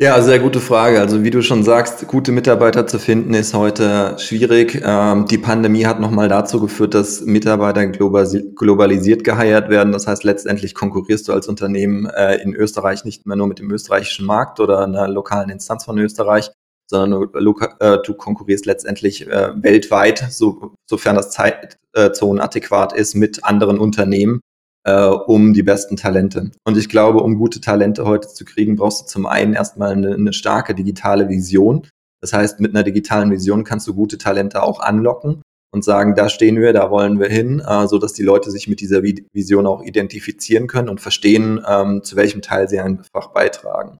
Ja, 0.00 0.22
sehr 0.22 0.38
gute 0.38 0.60
Frage. 0.60 1.00
Also 1.00 1.24
wie 1.24 1.30
du 1.30 1.42
schon 1.42 1.64
sagst, 1.64 2.06
gute 2.06 2.30
Mitarbeiter 2.30 2.86
zu 2.86 3.00
finden 3.00 3.34
ist 3.34 3.52
heute 3.52 4.14
schwierig. 4.18 4.80
Ähm, 4.84 5.26
die 5.26 5.38
Pandemie 5.38 5.86
hat 5.86 5.98
nochmal 5.98 6.28
dazu 6.28 6.60
geführt, 6.60 6.94
dass 6.94 7.22
Mitarbeiter 7.22 7.84
globalisiert 7.88 9.24
geheiert 9.24 9.70
werden. 9.70 9.92
Das 9.92 10.06
heißt, 10.06 10.22
letztendlich 10.22 10.76
konkurrierst 10.76 11.26
du 11.26 11.32
als 11.32 11.48
Unternehmen 11.48 12.06
äh, 12.06 12.36
in 12.36 12.54
Österreich 12.54 13.04
nicht 13.04 13.26
mehr 13.26 13.36
nur 13.36 13.48
mit 13.48 13.58
dem 13.58 13.72
österreichischen 13.72 14.24
Markt 14.24 14.60
oder 14.60 14.84
einer 14.84 15.08
lokalen 15.08 15.50
Instanz 15.50 15.84
von 15.84 15.98
Österreich, 15.98 16.52
sondern 16.90 17.28
du, 17.32 17.54
äh, 17.80 17.98
du 18.04 18.14
konkurrierst 18.14 18.66
letztendlich 18.66 19.26
äh, 19.26 19.50
weltweit, 19.62 20.26
so, 20.30 20.72
sofern 20.88 21.16
das 21.16 21.30
Zeitzonen 21.30 22.40
adäquat 22.40 22.92
ist, 22.92 23.14
mit 23.14 23.44
anderen 23.44 23.78
Unternehmen 23.78 24.40
äh, 24.84 25.04
um 25.04 25.52
die 25.52 25.62
besten 25.62 25.96
Talente. 25.96 26.50
Und 26.64 26.76
ich 26.76 26.88
glaube, 26.88 27.22
um 27.22 27.36
gute 27.36 27.60
Talente 27.60 28.04
heute 28.04 28.28
zu 28.28 28.44
kriegen, 28.44 28.76
brauchst 28.76 29.02
du 29.02 29.06
zum 29.06 29.26
einen 29.26 29.52
erstmal 29.54 29.92
eine, 29.92 30.14
eine 30.14 30.32
starke 30.32 30.74
digitale 30.74 31.28
Vision. 31.28 31.86
Das 32.20 32.32
heißt, 32.32 32.60
mit 32.60 32.74
einer 32.74 32.84
digitalen 32.84 33.30
Vision 33.30 33.64
kannst 33.64 33.86
du 33.86 33.94
gute 33.94 34.18
Talente 34.18 34.62
auch 34.62 34.80
anlocken 34.80 35.42
und 35.72 35.84
sagen, 35.84 36.14
da 36.14 36.28
stehen 36.28 36.56
wir, 36.56 36.72
da 36.72 36.90
wollen 36.90 37.20
wir 37.20 37.28
hin, 37.28 37.60
äh, 37.60 37.86
so 37.86 37.98
dass 37.98 38.14
die 38.14 38.22
Leute 38.22 38.50
sich 38.50 38.68
mit 38.68 38.80
dieser 38.80 39.02
Vision 39.02 39.66
auch 39.66 39.82
identifizieren 39.82 40.66
können 40.66 40.88
und 40.88 41.00
verstehen, 41.00 41.60
ähm, 41.68 42.02
zu 42.02 42.16
welchem 42.16 42.40
Teil 42.40 42.68
sie 42.68 42.80
einfach 42.80 43.28
beitragen. 43.34 43.98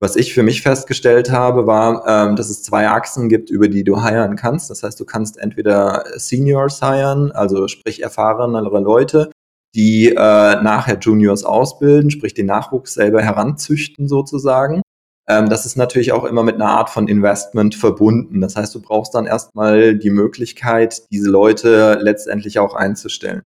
Was 0.00 0.14
ich 0.14 0.32
für 0.32 0.44
mich 0.44 0.62
festgestellt 0.62 1.32
habe, 1.32 1.66
war, 1.66 2.06
ähm, 2.06 2.36
dass 2.36 2.50
es 2.50 2.62
zwei 2.62 2.88
Achsen 2.88 3.28
gibt, 3.28 3.50
über 3.50 3.68
die 3.68 3.82
du 3.82 4.04
hiren 4.04 4.36
kannst. 4.36 4.70
Das 4.70 4.84
heißt, 4.84 4.98
du 5.00 5.04
kannst 5.04 5.38
entweder 5.38 6.04
Seniors 6.16 6.80
hiren, 6.80 7.32
also 7.32 7.66
sprich 7.66 8.02
erfahrenere 8.02 8.78
Leute, 8.80 9.32
die 9.74 10.10
äh, 10.10 10.14
nachher 10.14 10.98
Juniors 10.98 11.42
ausbilden, 11.44 12.10
sprich 12.10 12.32
den 12.32 12.46
Nachwuchs 12.46 12.94
selber 12.94 13.22
heranzüchten 13.22 14.06
sozusagen. 14.06 14.82
Ähm, 15.28 15.48
das 15.48 15.66
ist 15.66 15.76
natürlich 15.76 16.12
auch 16.12 16.24
immer 16.24 16.44
mit 16.44 16.54
einer 16.54 16.68
Art 16.68 16.90
von 16.90 17.08
Investment 17.08 17.74
verbunden. 17.74 18.40
Das 18.40 18.54
heißt, 18.54 18.74
du 18.76 18.80
brauchst 18.80 19.14
dann 19.14 19.26
erstmal 19.26 19.96
die 19.96 20.10
Möglichkeit, 20.10 21.02
diese 21.10 21.28
Leute 21.28 21.98
letztendlich 22.00 22.60
auch 22.60 22.74
einzustellen. 22.74 23.42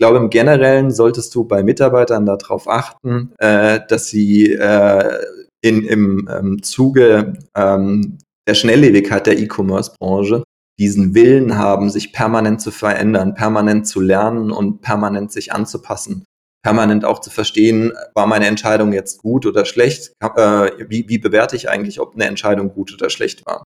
Ich 0.00 0.06
glaube, 0.06 0.18
im 0.18 0.30
Generellen 0.30 0.92
solltest 0.92 1.34
du 1.34 1.42
bei 1.42 1.64
Mitarbeitern 1.64 2.24
darauf 2.24 2.68
achten, 2.68 3.32
äh, 3.38 3.80
dass 3.88 4.06
sie 4.06 4.52
äh, 4.52 5.18
in, 5.62 5.84
im 5.84 6.28
ähm, 6.32 6.62
Zuge 6.62 7.34
ähm, 7.56 8.18
der 8.46 8.54
Schnelllebigkeit 8.54 9.26
der 9.26 9.38
E-Commerce-Branche 9.38 10.42
diesen 10.78 11.14
Willen 11.14 11.58
haben, 11.58 11.90
sich 11.90 12.12
permanent 12.12 12.60
zu 12.60 12.70
verändern, 12.70 13.34
permanent 13.34 13.86
zu 13.86 14.00
lernen 14.00 14.52
und 14.52 14.80
permanent 14.80 15.32
sich 15.32 15.52
anzupassen, 15.52 16.24
permanent 16.62 17.04
auch 17.04 17.20
zu 17.20 17.30
verstehen, 17.30 17.92
war 18.14 18.26
meine 18.26 18.46
Entscheidung 18.46 18.92
jetzt 18.92 19.18
gut 19.18 19.44
oder 19.44 19.64
schlecht, 19.64 20.12
äh, 20.22 20.70
wie, 20.88 21.08
wie 21.08 21.18
bewerte 21.18 21.56
ich 21.56 21.68
eigentlich, 21.68 22.00
ob 22.00 22.14
eine 22.14 22.26
Entscheidung 22.26 22.72
gut 22.72 22.92
oder 22.94 23.10
schlecht 23.10 23.44
war. 23.44 23.64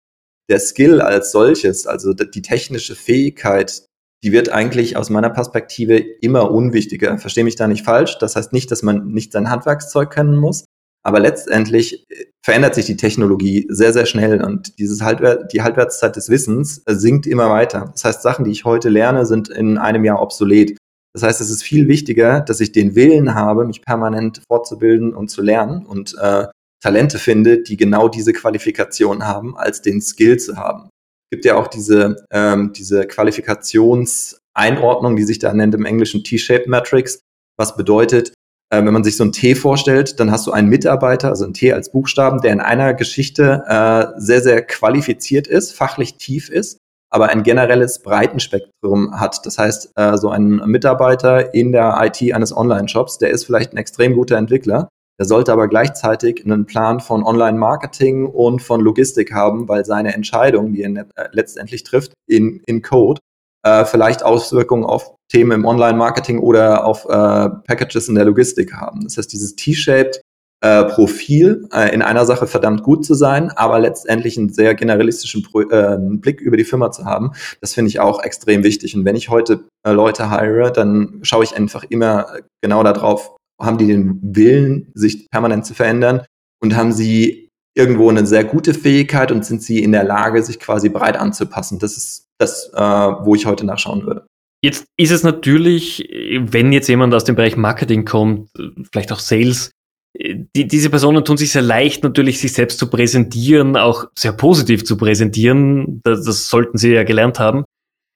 Der 0.49 0.60
Skill 0.60 1.01
als 1.01 1.32
solches, 1.32 1.86
also 1.86 2.13
die 2.13 2.41
technische 2.41 2.95
Fähigkeit, 2.95 3.86
die 4.23 4.32
wird 4.32 4.49
eigentlich 4.49 4.97
aus 4.97 5.10
meiner 5.10 5.30
Perspektive 5.30 5.97
immer 5.97 6.51
unwichtiger. 6.51 7.17
Verstehe 7.17 7.43
mich 7.43 7.56
da 7.56 7.67
nicht 7.67 7.84
falsch. 7.84 8.17
Das 8.19 8.36
heißt 8.36 8.54
nicht, 8.54 8.69
dass 8.69 8.84
man 8.84 9.08
nicht 9.08 9.32
sein 9.32 9.49
Handwerkszeug 9.49 10.12
kennen 10.12 10.36
muss, 10.36 10.65
aber 11.04 11.20
letztendlich 11.20 12.06
äh, 12.10 12.26
verändert 12.44 12.76
sich 12.76 12.86
die 12.86 12.98
Technologie 12.98 13.66
sehr, 13.70 13.94
sehr 13.94 14.06
schnell 14.06 14.44
und 14.44 14.78
dieses 14.80 15.02
Halbwert, 15.02 15.54
die 15.54 15.62
Halbwertszeit 15.62 16.16
des 16.16 16.30
Wissens 16.30 16.82
äh, 16.86 16.96
sinkt 16.96 17.28
immer 17.28 17.50
weiter. 17.50 17.90
Das 17.92 18.04
heißt, 18.04 18.22
Sachen, 18.22 18.46
die 18.46 18.52
ich 18.52 18.66
heute 18.66 18.90
lerne, 18.90 19.26
sind 19.26 19.50
in 19.50 19.78
einem 19.78 20.06
Jahr 20.06 20.22
obsolet. 20.22 20.78
Das 21.14 21.24
heißt, 21.24 21.42
es 21.42 21.50
ist 21.50 21.64
viel 21.64 21.88
wichtiger, 21.88 22.42
dass 22.42 22.62
ich 22.62 22.72
den 22.72 22.96
Willen 22.96 23.36
habe, 23.36 23.66
mich 23.66 23.82
permanent 23.82 24.42
fortzubilden 24.48 25.14
und 25.14 25.30
zu 25.30 25.42
lernen 25.42 25.86
und 25.86 26.16
äh, 26.20 26.46
Talente 26.82 27.20
finde, 27.20 27.62
die 27.62 27.78
genau 27.78 28.08
diese 28.08 28.34
Qualifikation 28.34 29.28
haben, 29.28 29.56
als 29.56 29.82
den 29.82 30.02
Skill 30.02 30.40
zu 30.40 30.58
haben. 30.58 30.90
Es 31.30 31.36
gibt 31.36 31.46
ja 31.46 31.56
auch 31.56 31.68
diese, 31.68 32.26
ähm, 32.32 32.74
diese 32.74 33.06
Qualifikationseinordnung, 33.06 35.16
die 35.16 35.24
sich 35.24 35.40
da 35.40 35.54
nennt 35.54 35.76
im 35.76 35.86
Englischen 35.86 36.24
T-Shape 36.24 36.70
Matrix, 36.70 37.20
was 37.58 37.78
bedeutet, 37.78 38.34
äh, 38.71 38.84
wenn 38.84 38.93
man 38.93 39.03
sich 39.03 39.17
so 39.17 39.23
ein 39.23 39.31
T 39.31 39.53
vorstellt, 39.53 40.19
dann 40.19 40.31
hast 40.31 40.47
du 40.47 40.51
einen 40.51 40.69
Mitarbeiter, 40.69 41.29
also 41.29 41.45
ein 41.45 41.53
T 41.53 41.73
als 41.73 41.91
Buchstaben, 41.91 42.41
der 42.41 42.53
in 42.53 42.62
einer 42.62 42.93
Geschichte 42.93 43.63
äh, 43.67 44.19
sehr, 44.19 44.41
sehr 44.41 44.62
qualifiziert 44.63 45.47
ist, 45.47 45.73
fachlich 45.73 46.17
tief 46.17 46.49
ist, 46.49 46.77
aber 47.12 47.29
ein 47.29 47.43
generelles 47.43 48.01
Breitenspektrum 48.01 49.19
hat. 49.19 49.45
Das 49.45 49.57
heißt, 49.57 49.91
äh, 49.95 50.17
so 50.17 50.29
ein 50.29 50.62
Mitarbeiter 50.65 51.53
in 51.53 51.73
der 51.73 51.99
IT 52.01 52.34
eines 52.34 52.55
Online-Shops, 52.55 53.17
der 53.17 53.31
ist 53.31 53.45
vielleicht 53.45 53.73
ein 53.73 53.77
extrem 53.77 54.15
guter 54.15 54.38
Entwickler, 54.38 54.88
der 55.19 55.27
sollte 55.27 55.51
aber 55.51 55.67
gleichzeitig 55.67 56.43
einen 56.45 56.65
Plan 56.65 57.01
von 57.01 57.23
Online-Marketing 57.23 58.25
und 58.25 58.62
von 58.62 58.79
Logistik 58.79 59.34
haben, 59.34 59.67
weil 59.67 59.86
seine 59.86 60.13
Entscheidung, 60.13 60.71
die 60.71 60.84
er 60.84 61.05
äh, 61.15 61.27
letztendlich 61.34 61.84
trifft, 61.84 62.13
in, 62.25 62.62
in 62.65 62.81
Code, 62.81 63.19
äh, 63.63 63.86
vielleicht 63.86 64.24
Auswirkungen 64.24 64.84
auf 64.84 65.15
Themen 65.32 65.52
im 65.52 65.65
Online-Marketing 65.65 66.39
oder 66.39 66.86
auf 66.86 67.06
äh, 67.06 67.50
Packages 67.67 68.10
in 68.10 68.15
der 68.15 68.26
Logistik 68.26 68.74
haben. 68.74 69.02
Das 69.04 69.17
heißt, 69.17 69.32
dieses 69.32 69.56
T-shaped 69.56 70.21
äh, 70.63 70.84
Profil, 70.86 71.67
äh, 71.74 71.93
in 71.93 72.02
einer 72.02 72.26
Sache 72.26 72.45
verdammt 72.45 72.84
gut 72.84 73.04
zu 73.04 73.15
sein, 73.15 73.50
aber 73.50 73.80
letztendlich 73.80 74.38
einen 74.38 74.54
sehr 74.54 74.76
generalistischen 74.76 75.41
Pro 75.41 75.62
äh, 75.62 75.97
Blick 76.00 76.39
über 76.39 76.56
die 76.56 76.63
Firma 76.63 76.91
zu 76.91 77.06
haben. 77.06 77.32
Das 77.62 77.74
finde 77.74 77.89
ich 77.89 78.00
auch 78.00 78.21
extrem 78.21 78.63
wichtig. 78.63 78.95
Und 78.95 79.04
wenn 79.04 79.15
ich 79.15 79.30
heute 79.30 79.63
äh, 79.84 79.91
Leute 79.91 80.30
hire, 80.30 80.71
dann 80.71 81.19
schaue 81.24 81.43
ich 81.43 81.58
einfach 81.58 81.84
immer 81.89 82.28
genau 82.62 82.84
darauf, 82.84 83.36
haben 83.60 83.78
die 83.78 83.88
den 83.88 84.19
Willen, 84.21 84.91
sich 84.93 85.30
permanent 85.32 85.65
zu 85.65 85.74
verändern 85.74 86.26
und 86.62 86.76
haben 86.76 86.91
sie 86.91 87.50
irgendwo 87.75 88.10
eine 88.10 88.25
sehr 88.25 88.43
gute 88.43 88.73
Fähigkeit 88.73 89.31
und 89.31 89.45
sind 89.45 89.62
sie 89.62 89.81
in 89.84 89.91
der 89.91 90.03
Lage, 90.03 90.43
sich 90.43 90.60
quasi 90.60 90.89
breit 90.89 91.17
anzupassen. 91.17 91.79
Das 91.79 91.97
ist 91.97 92.27
das, 92.38 92.71
äh, 92.73 92.81
wo 92.81 93.36
ich 93.36 93.45
heute 93.45 93.65
nachschauen 93.65 94.05
würde. 94.05 94.25
Jetzt 94.63 94.86
ist 94.97 95.12
es 95.12 95.23
natürlich, 95.23 96.07
wenn 96.39 96.71
jetzt 96.71 96.88
jemand 96.88 97.13
aus 97.13 97.23
dem 97.23 97.36
Bereich 97.36 97.57
Marketing 97.57 98.05
kommt, 98.05 98.49
vielleicht 98.91 99.12
auch 99.12 99.19
Sales, 99.19 99.71
die, 100.13 100.67
diese 100.67 100.89
Personen 100.89 101.23
tun 101.23 101.38
sich 101.38 101.51
sehr 101.51 101.62
leicht, 101.62 102.03
natürlich 102.03 102.39
sich 102.39 102.53
selbst 102.53 102.77
zu 102.77 102.89
präsentieren, 102.89 103.77
auch 103.77 104.05
sehr 104.17 104.34
positiv 104.34 104.84
zu 104.84 104.97
präsentieren. 104.97 106.01
Das, 106.03 106.25
das 106.25 106.47
sollten 106.47 106.77
sie 106.77 106.91
ja 106.91 107.03
gelernt 107.03 107.39
haben. 107.39 107.63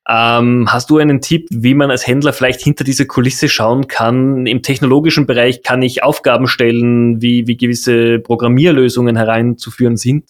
Ähm, 0.07 0.67
hast 0.71 0.91
du 0.91 0.99
einen 0.99 1.19
Tipp, 1.19 1.47
wie 1.49 1.73
man 1.73 1.89
als 1.89 2.05
Händler 2.05 2.31
vielleicht 2.31 2.61
hinter 2.61 2.83
diese 2.83 3.07
Kulisse 3.07 3.49
schauen 3.49 3.87
kann? 3.87 4.45
Im 4.45 4.61
technologischen 4.61 5.25
Bereich 5.25 5.63
kann 5.63 5.81
ich 5.81 6.03
Aufgaben 6.03 6.47
stellen, 6.47 7.21
wie, 7.21 7.47
wie 7.47 7.57
gewisse 7.57 8.19
Programmierlösungen 8.19 9.15
hereinzuführen 9.15 9.97
sind. 9.97 10.29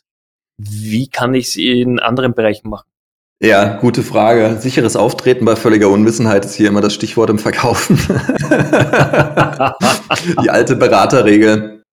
Wie 0.58 1.10
kann 1.10 1.34
ich 1.34 1.48
es 1.48 1.58
in 1.58 2.00
anderen 2.00 2.34
Bereichen 2.34 2.70
machen? 2.70 2.88
Ja, 3.44 3.76
gute 3.78 4.02
Frage. 4.02 4.58
Sicheres 4.62 4.96
Auftreten 4.96 5.44
bei 5.44 5.58
völliger 5.58 5.90
Unwissenheit 5.90 6.46
ist 6.46 6.56
hier 6.56 6.70
immer 6.70 6.80
das 6.80 6.94
Stichwort 6.94 7.30
im 7.30 7.38
Verkaufen. 7.38 7.98
Die 10.42 10.50
alte 10.50 10.78
Beraterregel. 10.78 11.84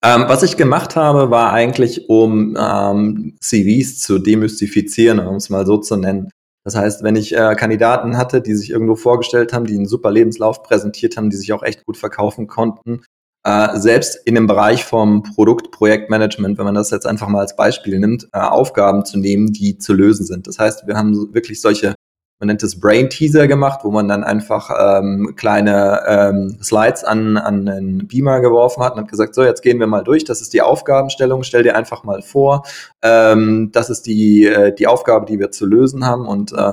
Ähm, 0.00 0.24
was 0.28 0.44
ich 0.44 0.56
gemacht 0.56 0.94
habe, 0.94 1.30
war 1.30 1.52
eigentlich, 1.52 2.08
um 2.08 2.56
ähm, 2.56 3.36
CVs 3.40 3.98
zu 3.98 4.20
demystifizieren, 4.20 5.18
um 5.18 5.34
es 5.36 5.50
mal 5.50 5.66
so 5.66 5.78
zu 5.78 5.96
nennen. 5.96 6.30
Das 6.66 6.74
heißt, 6.74 7.04
wenn 7.04 7.14
ich 7.14 7.32
äh, 7.32 7.54
Kandidaten 7.54 8.18
hatte, 8.18 8.42
die 8.42 8.56
sich 8.56 8.70
irgendwo 8.70 8.96
vorgestellt 8.96 9.52
haben, 9.52 9.66
die 9.66 9.76
einen 9.76 9.86
super 9.86 10.10
Lebenslauf 10.10 10.64
präsentiert 10.64 11.16
haben, 11.16 11.30
die 11.30 11.36
sich 11.36 11.52
auch 11.52 11.62
echt 11.62 11.86
gut 11.86 11.96
verkaufen 11.96 12.48
konnten, 12.48 13.02
äh, 13.44 13.78
selbst 13.78 14.18
in 14.24 14.34
dem 14.34 14.48
Bereich 14.48 14.84
vom 14.84 15.22
Produkt-Projektmanagement, 15.22 16.58
wenn 16.58 16.64
man 16.64 16.74
das 16.74 16.90
jetzt 16.90 17.06
einfach 17.06 17.28
mal 17.28 17.38
als 17.38 17.54
Beispiel 17.54 18.00
nimmt, 18.00 18.28
äh, 18.32 18.40
Aufgaben 18.40 19.04
zu 19.04 19.16
nehmen, 19.16 19.52
die 19.52 19.78
zu 19.78 19.94
lösen 19.94 20.26
sind. 20.26 20.48
Das 20.48 20.58
heißt, 20.58 20.88
wir 20.88 20.96
haben 20.96 21.32
wirklich 21.32 21.60
solche, 21.60 21.94
man 22.38 22.48
nennt 22.48 22.62
es 22.62 22.78
Brain 22.78 23.08
Teaser 23.08 23.46
gemacht, 23.48 23.80
wo 23.82 23.90
man 23.90 24.08
dann 24.08 24.22
einfach 24.22 24.70
ähm, 24.78 25.34
kleine 25.36 26.02
ähm, 26.06 26.58
Slides 26.62 27.02
an, 27.04 27.36
an 27.38 27.68
einen 27.68 28.06
Beamer 28.06 28.40
geworfen 28.40 28.82
hat 28.82 28.94
und 28.94 29.00
hat 29.00 29.08
gesagt, 29.08 29.34
so, 29.34 29.42
jetzt 29.42 29.62
gehen 29.62 29.80
wir 29.80 29.86
mal 29.86 30.04
durch, 30.04 30.24
das 30.24 30.42
ist 30.42 30.52
die 30.52 30.60
Aufgabenstellung, 30.60 31.42
stell 31.44 31.62
dir 31.62 31.76
einfach 31.76 32.04
mal 32.04 32.20
vor, 32.20 32.64
ähm, 33.02 33.70
das 33.72 33.88
ist 33.88 34.06
die, 34.06 34.44
äh, 34.44 34.74
die 34.74 34.86
Aufgabe, 34.86 35.24
die 35.24 35.38
wir 35.38 35.50
zu 35.50 35.64
lösen 35.64 36.04
haben 36.04 36.26
und 36.26 36.52
äh, 36.52 36.72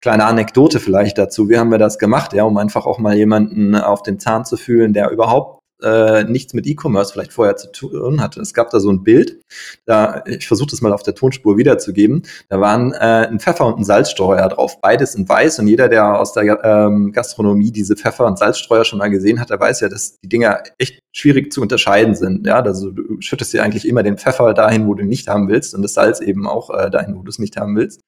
kleine 0.00 0.24
Anekdote 0.24 0.80
vielleicht 0.80 1.18
dazu. 1.18 1.48
Wie 1.48 1.58
haben 1.58 1.70
wir 1.70 1.78
das 1.78 1.98
gemacht, 1.98 2.32
ja, 2.32 2.44
um 2.44 2.56
einfach 2.56 2.86
auch 2.86 2.98
mal 2.98 3.14
jemanden 3.14 3.74
auf 3.74 4.02
den 4.02 4.18
Zahn 4.18 4.44
zu 4.44 4.56
fühlen, 4.56 4.94
der 4.94 5.10
überhaupt 5.10 5.61
äh, 5.82 6.24
nichts 6.24 6.54
mit 6.54 6.66
E-Commerce 6.66 7.12
vielleicht 7.12 7.32
vorher 7.32 7.56
zu 7.56 7.70
tun 7.70 8.20
hatte. 8.20 8.40
Es 8.40 8.54
gab 8.54 8.70
da 8.70 8.80
so 8.80 8.90
ein 8.90 9.02
Bild, 9.02 9.40
da, 9.84 10.22
ich 10.26 10.46
versuche 10.46 10.70
das 10.70 10.80
mal 10.80 10.92
auf 10.92 11.02
der 11.02 11.14
Tonspur 11.14 11.56
wiederzugeben, 11.56 12.22
da 12.48 12.60
waren 12.60 12.92
äh, 12.92 13.28
ein 13.28 13.40
Pfeffer 13.40 13.66
und 13.66 13.78
ein 13.78 13.84
Salzstreuer 13.84 14.48
drauf, 14.48 14.80
beides 14.80 15.14
in 15.14 15.28
weiß 15.28 15.58
und 15.58 15.66
jeder, 15.66 15.88
der 15.88 16.18
aus 16.18 16.32
der 16.32 16.62
ähm, 16.64 17.12
Gastronomie 17.12 17.70
diese 17.70 17.96
Pfeffer- 17.96 18.26
und 18.26 18.38
Salzstreuer 18.38 18.84
schon 18.84 18.98
mal 18.98 19.10
gesehen 19.10 19.40
hat, 19.40 19.50
der 19.50 19.60
weiß 19.60 19.80
ja, 19.80 19.88
dass 19.88 20.18
die 20.20 20.28
Dinger 20.28 20.62
echt 20.78 21.00
schwierig 21.12 21.52
zu 21.52 21.60
unterscheiden 21.60 22.14
sind. 22.14 22.46
Ja, 22.46 22.60
also 22.60 22.90
du 22.90 23.20
schüttest 23.20 23.52
dir 23.52 23.62
eigentlich 23.62 23.86
immer 23.86 24.02
den 24.02 24.18
Pfeffer 24.18 24.54
dahin, 24.54 24.86
wo 24.86 24.94
du 24.94 25.02
ihn 25.02 25.08
nicht 25.08 25.28
haben 25.28 25.48
willst 25.48 25.74
und 25.74 25.82
das 25.82 25.94
Salz 25.94 26.20
eben 26.20 26.46
auch 26.46 26.70
äh, 26.70 26.90
dahin, 26.90 27.16
wo 27.16 27.22
du 27.22 27.30
es 27.30 27.38
nicht 27.38 27.56
haben 27.56 27.76
willst. 27.76 28.00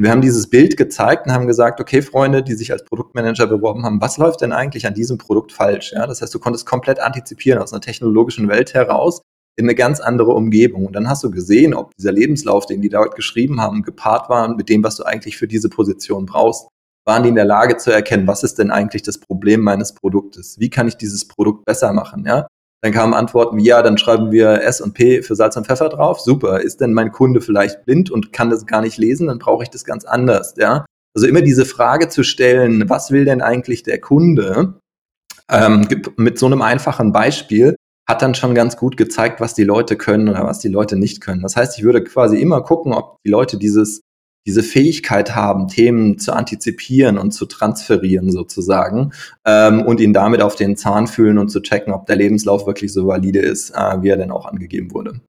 Wir 0.00 0.12
haben 0.12 0.20
dieses 0.20 0.48
Bild 0.48 0.76
gezeigt 0.76 1.26
und 1.26 1.32
haben 1.32 1.48
gesagt, 1.48 1.80
okay, 1.80 2.02
Freunde, 2.02 2.44
die 2.44 2.54
sich 2.54 2.70
als 2.70 2.84
Produktmanager 2.84 3.48
beworben 3.48 3.84
haben, 3.84 4.00
was 4.00 4.16
läuft 4.16 4.42
denn 4.42 4.52
eigentlich 4.52 4.86
an 4.86 4.94
diesem 4.94 5.18
Produkt 5.18 5.50
falsch? 5.50 5.92
Ja, 5.92 6.06
das 6.06 6.22
heißt, 6.22 6.32
du 6.32 6.38
konntest 6.38 6.66
komplett 6.66 7.00
antizipieren 7.00 7.60
aus 7.60 7.72
einer 7.72 7.80
technologischen 7.80 8.46
Welt 8.46 8.74
heraus 8.74 9.22
in 9.56 9.64
eine 9.64 9.74
ganz 9.74 9.98
andere 9.98 10.34
Umgebung. 10.34 10.86
Und 10.86 10.94
dann 10.94 11.08
hast 11.08 11.24
du 11.24 11.32
gesehen, 11.32 11.74
ob 11.74 11.96
dieser 11.96 12.12
Lebenslauf, 12.12 12.66
den 12.66 12.80
die 12.80 12.90
dort 12.90 13.16
geschrieben 13.16 13.60
haben, 13.60 13.82
gepaart 13.82 14.28
waren 14.28 14.54
mit 14.54 14.68
dem, 14.68 14.84
was 14.84 14.94
du 14.94 15.02
eigentlich 15.02 15.36
für 15.36 15.48
diese 15.48 15.68
Position 15.68 16.26
brauchst. 16.26 16.68
Waren 17.04 17.24
die 17.24 17.30
in 17.30 17.34
der 17.34 17.44
Lage 17.44 17.76
zu 17.76 17.90
erkennen, 17.90 18.28
was 18.28 18.44
ist 18.44 18.60
denn 18.60 18.70
eigentlich 18.70 19.02
das 19.02 19.18
Problem 19.18 19.62
meines 19.62 19.94
Produktes? 19.94 20.60
Wie 20.60 20.70
kann 20.70 20.86
ich 20.86 20.96
dieses 20.96 21.26
Produkt 21.26 21.64
besser 21.64 21.92
machen? 21.92 22.24
Ja? 22.24 22.46
Dann 22.80 22.92
kamen 22.92 23.14
Antworten 23.14 23.56
wie, 23.56 23.64
ja, 23.64 23.82
dann 23.82 23.98
schreiben 23.98 24.30
wir 24.30 24.62
S 24.62 24.80
und 24.80 24.94
P 24.94 25.22
für 25.22 25.34
Salz 25.34 25.56
und 25.56 25.66
Pfeffer 25.66 25.88
drauf. 25.88 26.20
Super. 26.20 26.60
Ist 26.60 26.80
denn 26.80 26.92
mein 26.92 27.10
Kunde 27.10 27.40
vielleicht 27.40 27.84
blind 27.84 28.10
und 28.10 28.32
kann 28.32 28.50
das 28.50 28.66
gar 28.66 28.82
nicht 28.82 28.98
lesen? 28.98 29.26
Dann 29.26 29.38
brauche 29.38 29.64
ich 29.64 29.70
das 29.70 29.84
ganz 29.84 30.04
anders, 30.04 30.54
ja. 30.58 30.84
Also 31.14 31.26
immer 31.26 31.42
diese 31.42 31.64
Frage 31.64 32.08
zu 32.08 32.22
stellen, 32.22 32.88
was 32.88 33.10
will 33.10 33.24
denn 33.24 33.40
eigentlich 33.42 33.82
der 33.82 34.00
Kunde? 34.00 34.74
Ähm, 35.50 35.88
mit 36.16 36.38
so 36.38 36.46
einem 36.46 36.62
einfachen 36.62 37.12
Beispiel 37.12 37.74
hat 38.08 38.22
dann 38.22 38.34
schon 38.34 38.54
ganz 38.54 38.76
gut 38.76 38.96
gezeigt, 38.96 39.40
was 39.40 39.54
die 39.54 39.64
Leute 39.64 39.96
können 39.96 40.28
oder 40.28 40.44
was 40.44 40.60
die 40.60 40.68
Leute 40.68 40.96
nicht 40.96 41.20
können. 41.20 41.42
Das 41.42 41.56
heißt, 41.56 41.76
ich 41.78 41.84
würde 41.84 42.04
quasi 42.04 42.40
immer 42.40 42.62
gucken, 42.62 42.92
ob 42.92 43.16
die 43.24 43.30
Leute 43.30 43.58
dieses 43.58 44.00
diese 44.48 44.62
Fähigkeit 44.62 45.34
haben, 45.34 45.68
Themen 45.68 46.16
zu 46.16 46.32
antizipieren 46.32 47.18
und 47.18 47.32
zu 47.32 47.44
transferieren 47.44 48.32
sozusagen 48.32 49.12
ähm, 49.44 49.82
und 49.82 50.00
ihn 50.00 50.14
damit 50.14 50.40
auf 50.40 50.56
den 50.56 50.74
Zahn 50.74 51.06
fühlen 51.06 51.36
und 51.36 51.50
zu 51.50 51.60
checken, 51.60 51.92
ob 51.92 52.06
der 52.06 52.16
Lebenslauf 52.16 52.66
wirklich 52.66 52.94
so 52.94 53.06
valide 53.06 53.40
ist, 53.40 53.72
äh, 53.76 54.00
wie 54.00 54.08
er 54.08 54.16
denn 54.16 54.30
auch 54.30 54.46
angegeben 54.46 54.94
wurde. 54.94 55.20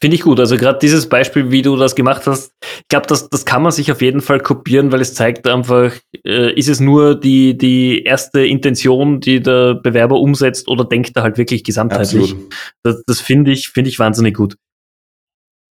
Finde 0.00 0.16
ich 0.16 0.22
gut. 0.22 0.40
Also 0.40 0.56
gerade 0.56 0.78
dieses 0.80 1.06
Beispiel, 1.06 1.50
wie 1.50 1.60
du 1.60 1.76
das 1.76 1.94
gemacht 1.94 2.26
hast, 2.26 2.52
ich 2.62 2.88
glaube, 2.88 3.06
das, 3.06 3.28
das 3.28 3.44
kann 3.44 3.62
man 3.62 3.72
sich 3.72 3.92
auf 3.92 4.00
jeden 4.00 4.22
Fall 4.22 4.40
kopieren, 4.40 4.90
weil 4.90 5.02
es 5.02 5.12
zeigt 5.12 5.46
einfach, 5.46 5.92
äh, 6.24 6.52
ist 6.54 6.68
es 6.70 6.80
nur 6.80 7.14
die, 7.14 7.58
die 7.58 8.04
erste 8.04 8.40
Intention, 8.40 9.20
die 9.20 9.40
der 9.40 9.74
Bewerber 9.74 10.18
umsetzt 10.18 10.66
oder 10.66 10.86
denkt 10.86 11.12
er 11.14 11.24
halt 11.24 11.36
wirklich 11.36 11.62
gesamtheitlich. 11.62 12.32
Absolut. 12.32 12.54
Das, 12.82 13.02
das 13.06 13.20
finde 13.20 13.52
ich, 13.52 13.68
finde 13.68 13.90
ich 13.90 13.98
wahnsinnig 13.98 14.34
gut. 14.34 14.56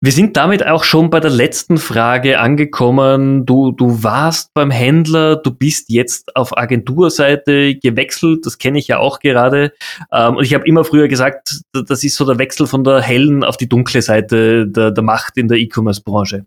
Wir 0.03 0.13
sind 0.13 0.37
damit 0.37 0.67
auch 0.67 0.85
schon 0.85 1.09
bei 1.09 1.21
der 1.21 1.31
letzten 1.31 1.79
Frage 1.79 2.39
angekommen. 2.39 3.47
Du, 3.47 3.73
du 3.73 4.03
warst 4.03 4.53
beim 4.53 4.71
Händler, 4.71 5.37
du 5.37 5.51
bist 5.51 5.89
jetzt 5.89 6.37
auf 6.37 6.57
Agenturseite 6.57 7.77
gewechselt, 7.77 8.45
das 8.45 8.59
kenne 8.59 8.79
ich 8.79 8.89
ja 8.89 8.99
auch 8.99 9.21
gerade. 9.21 9.73
Ähm, 10.13 10.37
und 10.37 10.45
ich 10.45 10.53
habe 10.53 10.67
immer 10.67 10.85
früher 10.85 11.09
gesagt, 11.09 11.63
das 11.73 12.05
ist 12.05 12.17
so 12.17 12.27
der 12.27 12.39
Wechsel 12.39 12.67
von 12.67 12.85
der 12.85 13.01
hellen 13.01 13.43
auf 13.43 13.57
die 13.57 13.71
dunkle 13.71 14.03
Seite 14.03 14.67
der, 14.67 14.91
der 14.91 15.03
Macht 15.03 15.39
in 15.39 15.49
der 15.49 15.57
E-Commerce-Branche. 15.57 16.45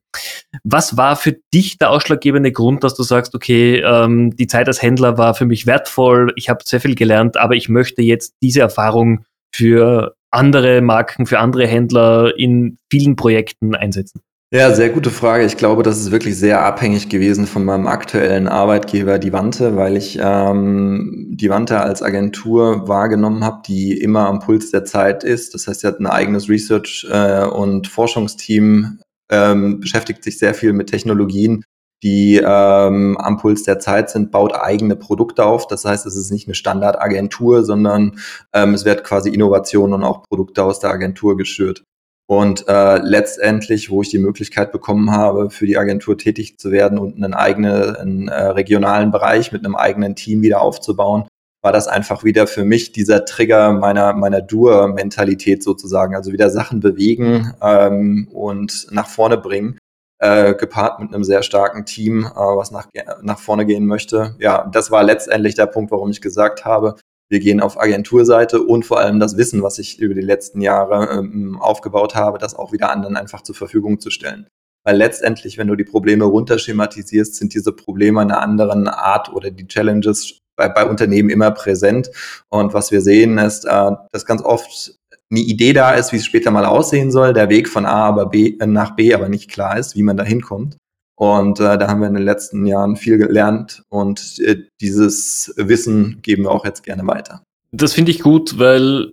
Was 0.63 0.95
war 0.95 1.15
für 1.15 1.35
dich 1.51 1.79
der 1.79 1.89
ausschlaggebende 1.89 2.51
Grund, 2.51 2.83
dass 2.83 2.93
du 2.93 3.01
sagst, 3.01 3.33
okay, 3.33 3.81
ähm, 3.83 4.35
die 4.35 4.47
Zeit 4.47 4.67
als 4.67 4.83
Händler 4.83 5.17
war 5.17 5.33
für 5.33 5.45
mich 5.45 5.65
wertvoll, 5.65 6.33
ich 6.35 6.49
habe 6.49 6.59
sehr 6.65 6.81
viel 6.81 6.93
gelernt, 6.93 7.35
aber 7.35 7.55
ich 7.55 7.67
möchte 7.67 8.03
jetzt 8.03 8.35
diese 8.43 8.59
Erfahrung 8.59 9.25
für 9.51 10.15
andere 10.31 10.81
Marken, 10.81 11.25
für 11.25 11.39
andere 11.39 11.67
Händler 11.67 12.33
in 12.37 12.77
vielen 12.89 13.15
Projekten 13.15 13.75
einsetzen? 13.75 14.21
Ja, 14.51 14.73
sehr 14.73 14.89
gute 14.89 15.11
Frage. 15.11 15.45
Ich 15.45 15.57
glaube, 15.57 15.83
das 15.83 15.99
ist 15.99 16.09
wirklich 16.09 16.35
sehr 16.35 16.65
abhängig 16.65 17.07
gewesen 17.07 17.45
von 17.45 17.63
meinem 17.63 17.85
aktuellen 17.85 18.47
Arbeitgeber 18.47 19.19
Divante, 19.19 19.75
weil 19.75 19.95
ich 19.95 20.17
ähm, 20.19 21.27
Divante 21.29 21.79
als 21.79 22.01
Agentur 22.01 22.87
wahrgenommen 22.87 23.43
habe, 23.43 23.61
die 23.67 23.95
immer 23.95 24.27
am 24.27 24.39
Puls 24.39 24.71
der 24.71 24.85
Zeit 24.85 25.23
ist. 25.23 25.53
Das 25.53 25.67
heißt, 25.67 25.81
sie 25.81 25.87
hat 25.87 25.99
ein 25.99 26.07
eigenes 26.07 26.49
Research- 26.49 27.05
äh, 27.11 27.45
und 27.45 27.87
Forschungsteam, 27.87 28.99
ähm, 29.31 29.81
beschäftigt 29.81 30.23
sich 30.23 30.39
sehr 30.39 30.55
viel 30.55 30.73
mit 30.73 30.89
Technologien, 30.89 31.63
die 32.03 32.37
ähm, 32.37 33.17
am 33.17 33.37
Puls 33.37 33.63
der 33.63 33.79
Zeit 33.79 34.09
sind, 34.09 34.31
baut 34.31 34.53
eigene 34.53 34.95
Produkte 34.95 35.45
auf. 35.45 35.67
Das 35.67 35.85
heißt, 35.85 36.05
es 36.05 36.15
ist 36.15 36.31
nicht 36.31 36.47
eine 36.47 36.55
Standardagentur, 36.55 37.63
sondern 37.63 38.19
ähm, 38.53 38.73
es 38.73 38.85
wird 38.85 39.03
quasi 39.03 39.29
Innovation 39.29 39.93
und 39.93 40.03
auch 40.03 40.23
Produkte 40.23 40.63
aus 40.63 40.79
der 40.79 40.91
Agentur 40.91 41.35
geschürt. 41.35 41.83
Und 42.29 42.67
äh, 42.67 42.99
letztendlich, 42.99 43.89
wo 43.89 44.03
ich 44.03 44.09
die 44.09 44.19
Möglichkeit 44.19 44.71
bekommen 44.71 45.11
habe, 45.11 45.49
für 45.49 45.65
die 45.65 45.77
Agentur 45.77 46.15
tätig 46.17 46.59
zu 46.59 46.71
werden 46.71 46.99
und 46.99 47.15
einen 47.15 47.33
eigenen 47.33 47.95
einen, 47.95 48.27
äh, 48.27 48.43
regionalen 48.49 49.11
Bereich 49.11 49.51
mit 49.51 49.65
einem 49.65 49.75
eigenen 49.75 50.15
Team 50.15 50.43
wieder 50.43 50.61
aufzubauen, 50.61 51.27
war 51.63 51.73
das 51.73 51.87
einfach 51.87 52.23
wieder 52.23 52.45
für 52.47 52.63
mich 52.63 52.91
dieser 52.91 53.25
Trigger 53.25 53.73
meiner, 53.73 54.13
meiner 54.13 54.41
Dur-Mentalität 54.41 55.63
sozusagen. 55.63 56.15
Also 56.15 56.31
wieder 56.31 56.51
Sachen 56.51 56.79
bewegen 56.79 57.51
ähm, 57.61 58.29
und 58.31 58.87
nach 58.91 59.07
vorne 59.07 59.37
bringen 59.37 59.79
äh, 60.19 60.53
gepaart 60.53 60.99
mit 60.99 61.13
einem 61.13 61.23
sehr 61.23 61.43
starken 61.43 61.85
Team, 61.85 62.25
äh, 62.25 62.35
was 62.35 62.71
nach, 62.71 62.87
nach 63.21 63.39
vorne 63.39 63.65
gehen 63.65 63.85
möchte. 63.85 64.35
Ja, 64.39 64.69
das 64.71 64.91
war 64.91 65.03
letztendlich 65.03 65.55
der 65.55 65.65
Punkt, 65.65 65.91
warum 65.91 66.11
ich 66.11 66.21
gesagt 66.21 66.65
habe, 66.65 66.95
wir 67.31 67.39
gehen 67.39 67.61
auf 67.61 67.79
Agenturseite 67.79 68.61
und 68.61 68.85
vor 68.85 68.99
allem 68.99 69.19
das 69.19 69.37
Wissen, 69.37 69.61
was 69.61 69.77
ich 69.77 69.99
über 69.99 70.15
die 70.15 70.21
letzten 70.21 70.61
Jahre 70.61 71.19
ähm, 71.19 71.59
aufgebaut 71.61 72.15
habe, 72.15 72.39
das 72.39 72.55
auch 72.55 72.71
wieder 72.71 72.89
anderen 72.89 73.15
einfach 73.15 73.41
zur 73.41 73.55
Verfügung 73.55 73.99
zu 73.99 74.09
stellen. 74.09 74.47
Weil 74.83 74.97
letztendlich, 74.97 75.57
wenn 75.57 75.67
du 75.67 75.75
die 75.75 75.83
Probleme 75.83 76.25
runterschematisierst, 76.25 77.35
sind 77.35 77.53
diese 77.53 77.71
Probleme 77.71 78.21
einer 78.21 78.41
anderen 78.41 78.87
Art 78.87 79.31
oder 79.31 79.51
die 79.51 79.67
Challenges 79.67 80.39
bei, 80.57 80.69
bei 80.69 80.85
Unternehmen 80.85 81.29
immer 81.29 81.51
präsent. 81.51 82.09
Und 82.49 82.73
was 82.73 82.91
wir 82.91 83.01
sehen, 83.01 83.37
ist, 83.37 83.65
äh, 83.65 83.91
dass 84.11 84.25
ganz 84.25 84.41
oft 84.41 84.98
eine 85.31 85.41
Idee 85.41 85.73
da 85.73 85.91
ist, 85.91 86.11
wie 86.11 86.17
es 86.17 86.25
später 86.25 86.51
mal 86.51 86.65
aussehen 86.65 87.11
soll, 87.11 87.33
der 87.33 87.49
Weg 87.49 87.69
von 87.69 87.85
A 87.85 88.07
aber 88.07 88.27
B, 88.27 88.57
äh, 88.59 88.65
nach 88.65 88.95
B 88.95 89.13
aber 89.13 89.29
nicht 89.29 89.49
klar 89.49 89.77
ist, 89.77 89.95
wie 89.95 90.03
man 90.03 90.17
da 90.17 90.23
hinkommt. 90.23 90.77
Und 91.15 91.59
äh, 91.59 91.77
da 91.77 91.87
haben 91.87 91.99
wir 91.99 92.07
in 92.07 92.13
den 92.13 92.23
letzten 92.23 92.65
Jahren 92.65 92.95
viel 92.95 93.17
gelernt 93.17 93.83
und 93.89 94.39
äh, 94.39 94.63
dieses 94.79 95.53
Wissen 95.57 96.19
geben 96.21 96.43
wir 96.43 96.51
auch 96.51 96.65
jetzt 96.65 96.83
gerne 96.83 97.05
weiter. 97.05 97.43
Das 97.71 97.93
finde 97.93 98.11
ich 98.11 98.21
gut, 98.21 98.57
weil 98.57 99.11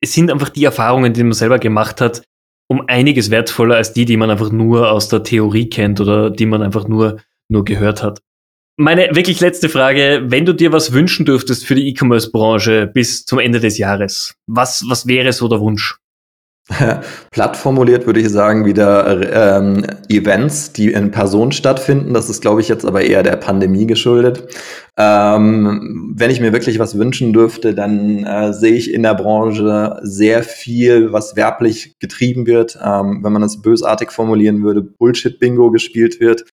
es 0.00 0.12
sind 0.12 0.30
einfach 0.30 0.50
die 0.50 0.64
Erfahrungen, 0.64 1.14
die 1.14 1.22
man 1.22 1.32
selber 1.32 1.58
gemacht 1.58 2.00
hat, 2.00 2.22
um 2.68 2.82
einiges 2.88 3.30
wertvoller 3.30 3.76
als 3.76 3.92
die, 3.92 4.04
die 4.04 4.16
man 4.16 4.30
einfach 4.30 4.50
nur 4.50 4.90
aus 4.90 5.08
der 5.08 5.22
Theorie 5.22 5.68
kennt 5.68 6.00
oder 6.00 6.30
die 6.30 6.46
man 6.46 6.62
einfach 6.62 6.86
nur, 6.88 7.20
nur 7.48 7.64
gehört 7.64 8.02
hat. 8.02 8.20
Meine 8.78 9.08
wirklich 9.14 9.40
letzte 9.40 9.70
Frage, 9.70 10.24
wenn 10.26 10.44
du 10.44 10.52
dir 10.52 10.70
was 10.70 10.92
wünschen 10.92 11.24
dürftest 11.24 11.64
für 11.64 11.74
die 11.74 11.88
E-Commerce-Branche 11.88 12.86
bis 12.86 13.24
zum 13.24 13.38
Ende 13.38 13.58
des 13.58 13.78
Jahres, 13.78 14.34
was, 14.46 14.84
was 14.86 15.06
wäre 15.06 15.32
so 15.32 15.48
der 15.48 15.60
Wunsch? 15.60 15.98
Platt 17.30 17.56
formuliert 17.56 18.06
würde 18.06 18.20
ich 18.20 18.28
sagen, 18.28 18.64
wieder 18.64 19.56
ähm, 19.56 19.86
Events, 20.08 20.72
die 20.72 20.92
in 20.92 21.12
Person 21.12 21.52
stattfinden. 21.52 22.12
Das 22.12 22.28
ist, 22.28 22.42
glaube 22.42 22.60
ich, 22.60 22.68
jetzt 22.68 22.84
aber 22.84 23.02
eher 23.02 23.22
der 23.22 23.36
Pandemie 23.36 23.86
geschuldet. 23.86 24.48
Ähm, 24.98 26.12
wenn 26.16 26.30
ich 26.30 26.40
mir 26.40 26.52
wirklich 26.52 26.78
was 26.78 26.98
wünschen 26.98 27.32
dürfte, 27.32 27.72
dann 27.72 28.24
äh, 28.24 28.52
sehe 28.52 28.74
ich 28.74 28.92
in 28.92 29.04
der 29.04 29.14
Branche 29.14 30.00
sehr 30.02 30.42
viel, 30.42 31.12
was 31.12 31.36
werblich 31.36 31.98
getrieben 32.00 32.46
wird. 32.46 32.76
Ähm, 32.82 33.20
wenn 33.22 33.32
man 33.32 33.42
das 33.42 33.62
bösartig 33.62 34.10
formulieren 34.10 34.64
würde, 34.64 34.82
Bullshit-Bingo 34.82 35.70
gespielt 35.70 36.18
wird. 36.18 36.46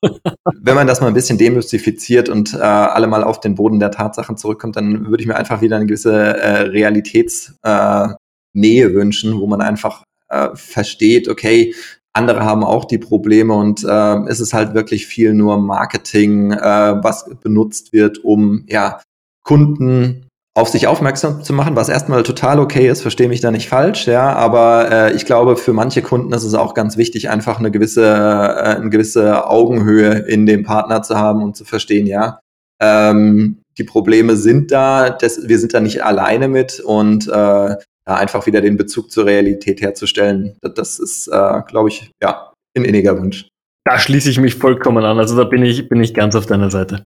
Wenn 0.00 0.74
man 0.74 0.86
das 0.86 1.00
mal 1.00 1.08
ein 1.08 1.14
bisschen 1.14 1.38
demystifiziert 1.38 2.28
und 2.28 2.54
äh, 2.54 2.58
alle 2.58 3.06
mal 3.06 3.24
auf 3.24 3.40
den 3.40 3.54
Boden 3.54 3.80
der 3.80 3.90
Tatsachen 3.90 4.36
zurückkommt, 4.36 4.76
dann 4.76 5.06
würde 5.06 5.22
ich 5.22 5.26
mir 5.26 5.36
einfach 5.36 5.60
wieder 5.60 5.76
eine 5.76 5.86
gewisse 5.86 6.12
äh, 6.12 6.62
Realitäts, 6.62 7.54
äh, 7.62 8.08
wünschen, 8.54 9.38
wo 9.38 9.46
man 9.46 9.60
einfach 9.60 10.04
äh, 10.28 10.48
versteht, 10.54 11.28
okay, 11.28 11.74
andere 12.12 12.44
haben 12.44 12.64
auch 12.64 12.84
die 12.84 12.98
Probleme 12.98 13.54
und 13.54 13.84
äh, 13.84 14.16
es 14.28 14.40
ist 14.40 14.52
halt 14.52 14.74
wirklich 14.74 15.06
viel 15.06 15.34
nur 15.34 15.58
Marketing, 15.58 16.50
äh, 16.50 17.02
was 17.02 17.28
benutzt 17.40 17.92
wird, 17.92 18.18
um 18.24 18.64
ja 18.68 19.00
Kunden 19.44 20.27
auf 20.58 20.68
sich 20.68 20.88
aufmerksam 20.88 21.42
zu 21.44 21.52
machen, 21.52 21.76
was 21.76 21.88
erstmal 21.88 22.24
total 22.24 22.58
okay 22.58 22.88
ist, 22.88 23.02
verstehe 23.02 23.28
mich 23.28 23.40
da 23.40 23.50
nicht 23.50 23.68
falsch, 23.68 24.06
ja, 24.06 24.32
aber 24.32 24.90
äh, 24.90 25.14
ich 25.14 25.24
glaube, 25.24 25.56
für 25.56 25.72
manche 25.72 26.02
Kunden 26.02 26.32
ist 26.32 26.42
es 26.42 26.54
auch 26.54 26.74
ganz 26.74 26.96
wichtig, 26.96 27.30
einfach 27.30 27.60
eine 27.60 27.70
gewisse, 27.70 28.04
äh, 28.04 28.76
eine 28.76 28.90
gewisse 28.90 29.46
Augenhöhe 29.46 30.18
in 30.26 30.46
dem 30.46 30.64
Partner 30.64 31.02
zu 31.02 31.16
haben 31.16 31.42
und 31.42 31.56
zu 31.56 31.64
verstehen, 31.64 32.06
ja, 32.08 32.40
ähm, 32.80 33.62
die 33.78 33.84
Probleme 33.84 34.36
sind 34.36 34.72
da, 34.72 35.10
das, 35.10 35.48
wir 35.48 35.60
sind 35.60 35.74
da 35.74 35.80
nicht 35.80 36.02
alleine 36.02 36.48
mit 36.48 36.80
und 36.80 37.28
äh, 37.28 37.30
ja, 37.30 37.76
einfach 38.06 38.46
wieder 38.46 38.60
den 38.60 38.76
Bezug 38.76 39.12
zur 39.12 39.26
Realität 39.26 39.80
herzustellen. 39.80 40.56
Das 40.62 40.98
ist, 40.98 41.28
äh, 41.28 41.62
glaube 41.68 41.90
ich, 41.90 42.10
ja, 42.20 42.52
ein 42.76 42.84
inniger 42.84 43.16
Wunsch. 43.16 43.48
Da 43.84 43.98
schließe 43.98 44.28
ich 44.28 44.40
mich 44.40 44.56
vollkommen 44.56 45.04
an. 45.04 45.18
Also 45.18 45.36
da 45.36 45.44
bin 45.44 45.62
ich, 45.62 45.88
bin 45.88 46.02
ich 46.02 46.14
ganz 46.14 46.34
auf 46.34 46.46
deiner 46.46 46.70
Seite. 46.70 47.04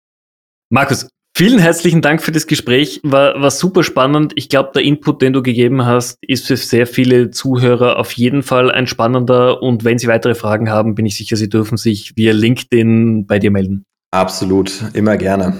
Markus, 0.71 1.07
vielen 1.35 1.59
herzlichen 1.59 2.01
Dank 2.01 2.21
für 2.21 2.31
das 2.31 2.47
Gespräch. 2.47 2.99
War, 3.03 3.41
war 3.41 3.51
super 3.51 3.83
spannend. 3.83 4.33
Ich 4.35 4.49
glaube, 4.49 4.71
der 4.75 4.83
Input, 4.83 5.21
den 5.21 5.33
du 5.33 5.41
gegeben 5.41 5.85
hast, 5.85 6.17
ist 6.21 6.47
für 6.47 6.57
sehr 6.57 6.87
viele 6.87 7.31
Zuhörer 7.31 7.97
auf 7.97 8.11
jeden 8.13 8.43
Fall 8.43 8.71
ein 8.71 8.87
spannender. 8.87 9.61
Und 9.61 9.83
wenn 9.83 9.97
Sie 9.97 10.07
weitere 10.07 10.35
Fragen 10.35 10.69
haben, 10.69 10.95
bin 10.95 11.05
ich 11.05 11.17
sicher, 11.17 11.35
Sie 11.35 11.49
dürfen 11.49 11.77
sich 11.77 12.15
via 12.15 12.33
LinkedIn 12.33 13.25
bei 13.25 13.39
dir 13.39 13.51
melden. 13.51 13.85
Absolut, 14.11 14.71
immer 14.93 15.17
gerne. 15.17 15.57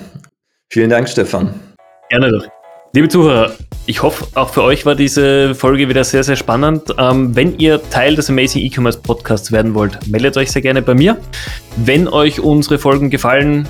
Vielen 0.70 0.90
Dank, 0.90 1.10
Stefan. 1.10 1.54
Gerne 2.10 2.30
doch. 2.30 2.48
Liebe 2.96 3.10
Zuhörer, 3.10 3.56
ich 3.88 4.04
hoffe, 4.04 4.28
auch 4.36 4.50
für 4.50 4.62
euch 4.62 4.86
war 4.86 4.94
diese 4.94 5.56
Folge 5.56 5.90
wieder 5.90 6.04
sehr, 6.04 6.24
sehr 6.24 6.36
spannend. 6.36 6.94
Ähm, 7.00 7.36
wenn 7.36 7.58
ihr 7.58 7.82
Teil 7.90 8.16
des 8.16 8.30
Amazing 8.30 8.62
E-Commerce 8.62 9.00
Podcasts 9.00 9.52
werden 9.52 9.74
wollt, 9.74 10.08
meldet 10.08 10.38
euch 10.38 10.52
sehr 10.52 10.62
gerne 10.62 10.84
bei 10.84 10.94
mir. 10.94 11.18
Wenn 11.78 12.08
euch 12.08 12.40
unsere 12.40 12.78
Folgen 12.78 13.10
gefallen, 13.10 13.68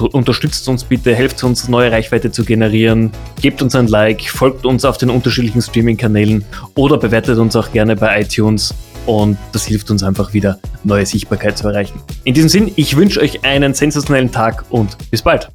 unterstützt 0.00 0.68
uns 0.68 0.84
bitte, 0.84 1.14
helft 1.14 1.42
uns, 1.44 1.68
neue 1.68 1.90
Reichweite 1.90 2.30
zu 2.30 2.44
generieren, 2.44 3.10
gebt 3.40 3.62
uns 3.62 3.74
ein 3.74 3.88
Like, 3.88 4.22
folgt 4.28 4.66
uns 4.66 4.84
auf 4.84 4.98
den 4.98 5.10
unterschiedlichen 5.10 5.62
Streaming-Kanälen 5.62 6.44
oder 6.74 6.98
bewertet 6.98 7.38
uns 7.38 7.56
auch 7.56 7.72
gerne 7.72 7.96
bei 7.96 8.20
iTunes 8.20 8.74
und 9.06 9.36
das 9.52 9.66
hilft 9.66 9.90
uns 9.90 10.02
einfach 10.02 10.32
wieder, 10.32 10.58
neue 10.82 11.06
Sichtbarkeit 11.06 11.58
zu 11.58 11.68
erreichen. 11.68 12.00
In 12.24 12.34
diesem 12.34 12.48
Sinn, 12.48 12.72
ich 12.76 12.96
wünsche 12.96 13.20
euch 13.20 13.44
einen 13.44 13.74
sensationellen 13.74 14.32
Tag 14.32 14.64
und 14.70 14.96
bis 15.10 15.22
bald. 15.22 15.50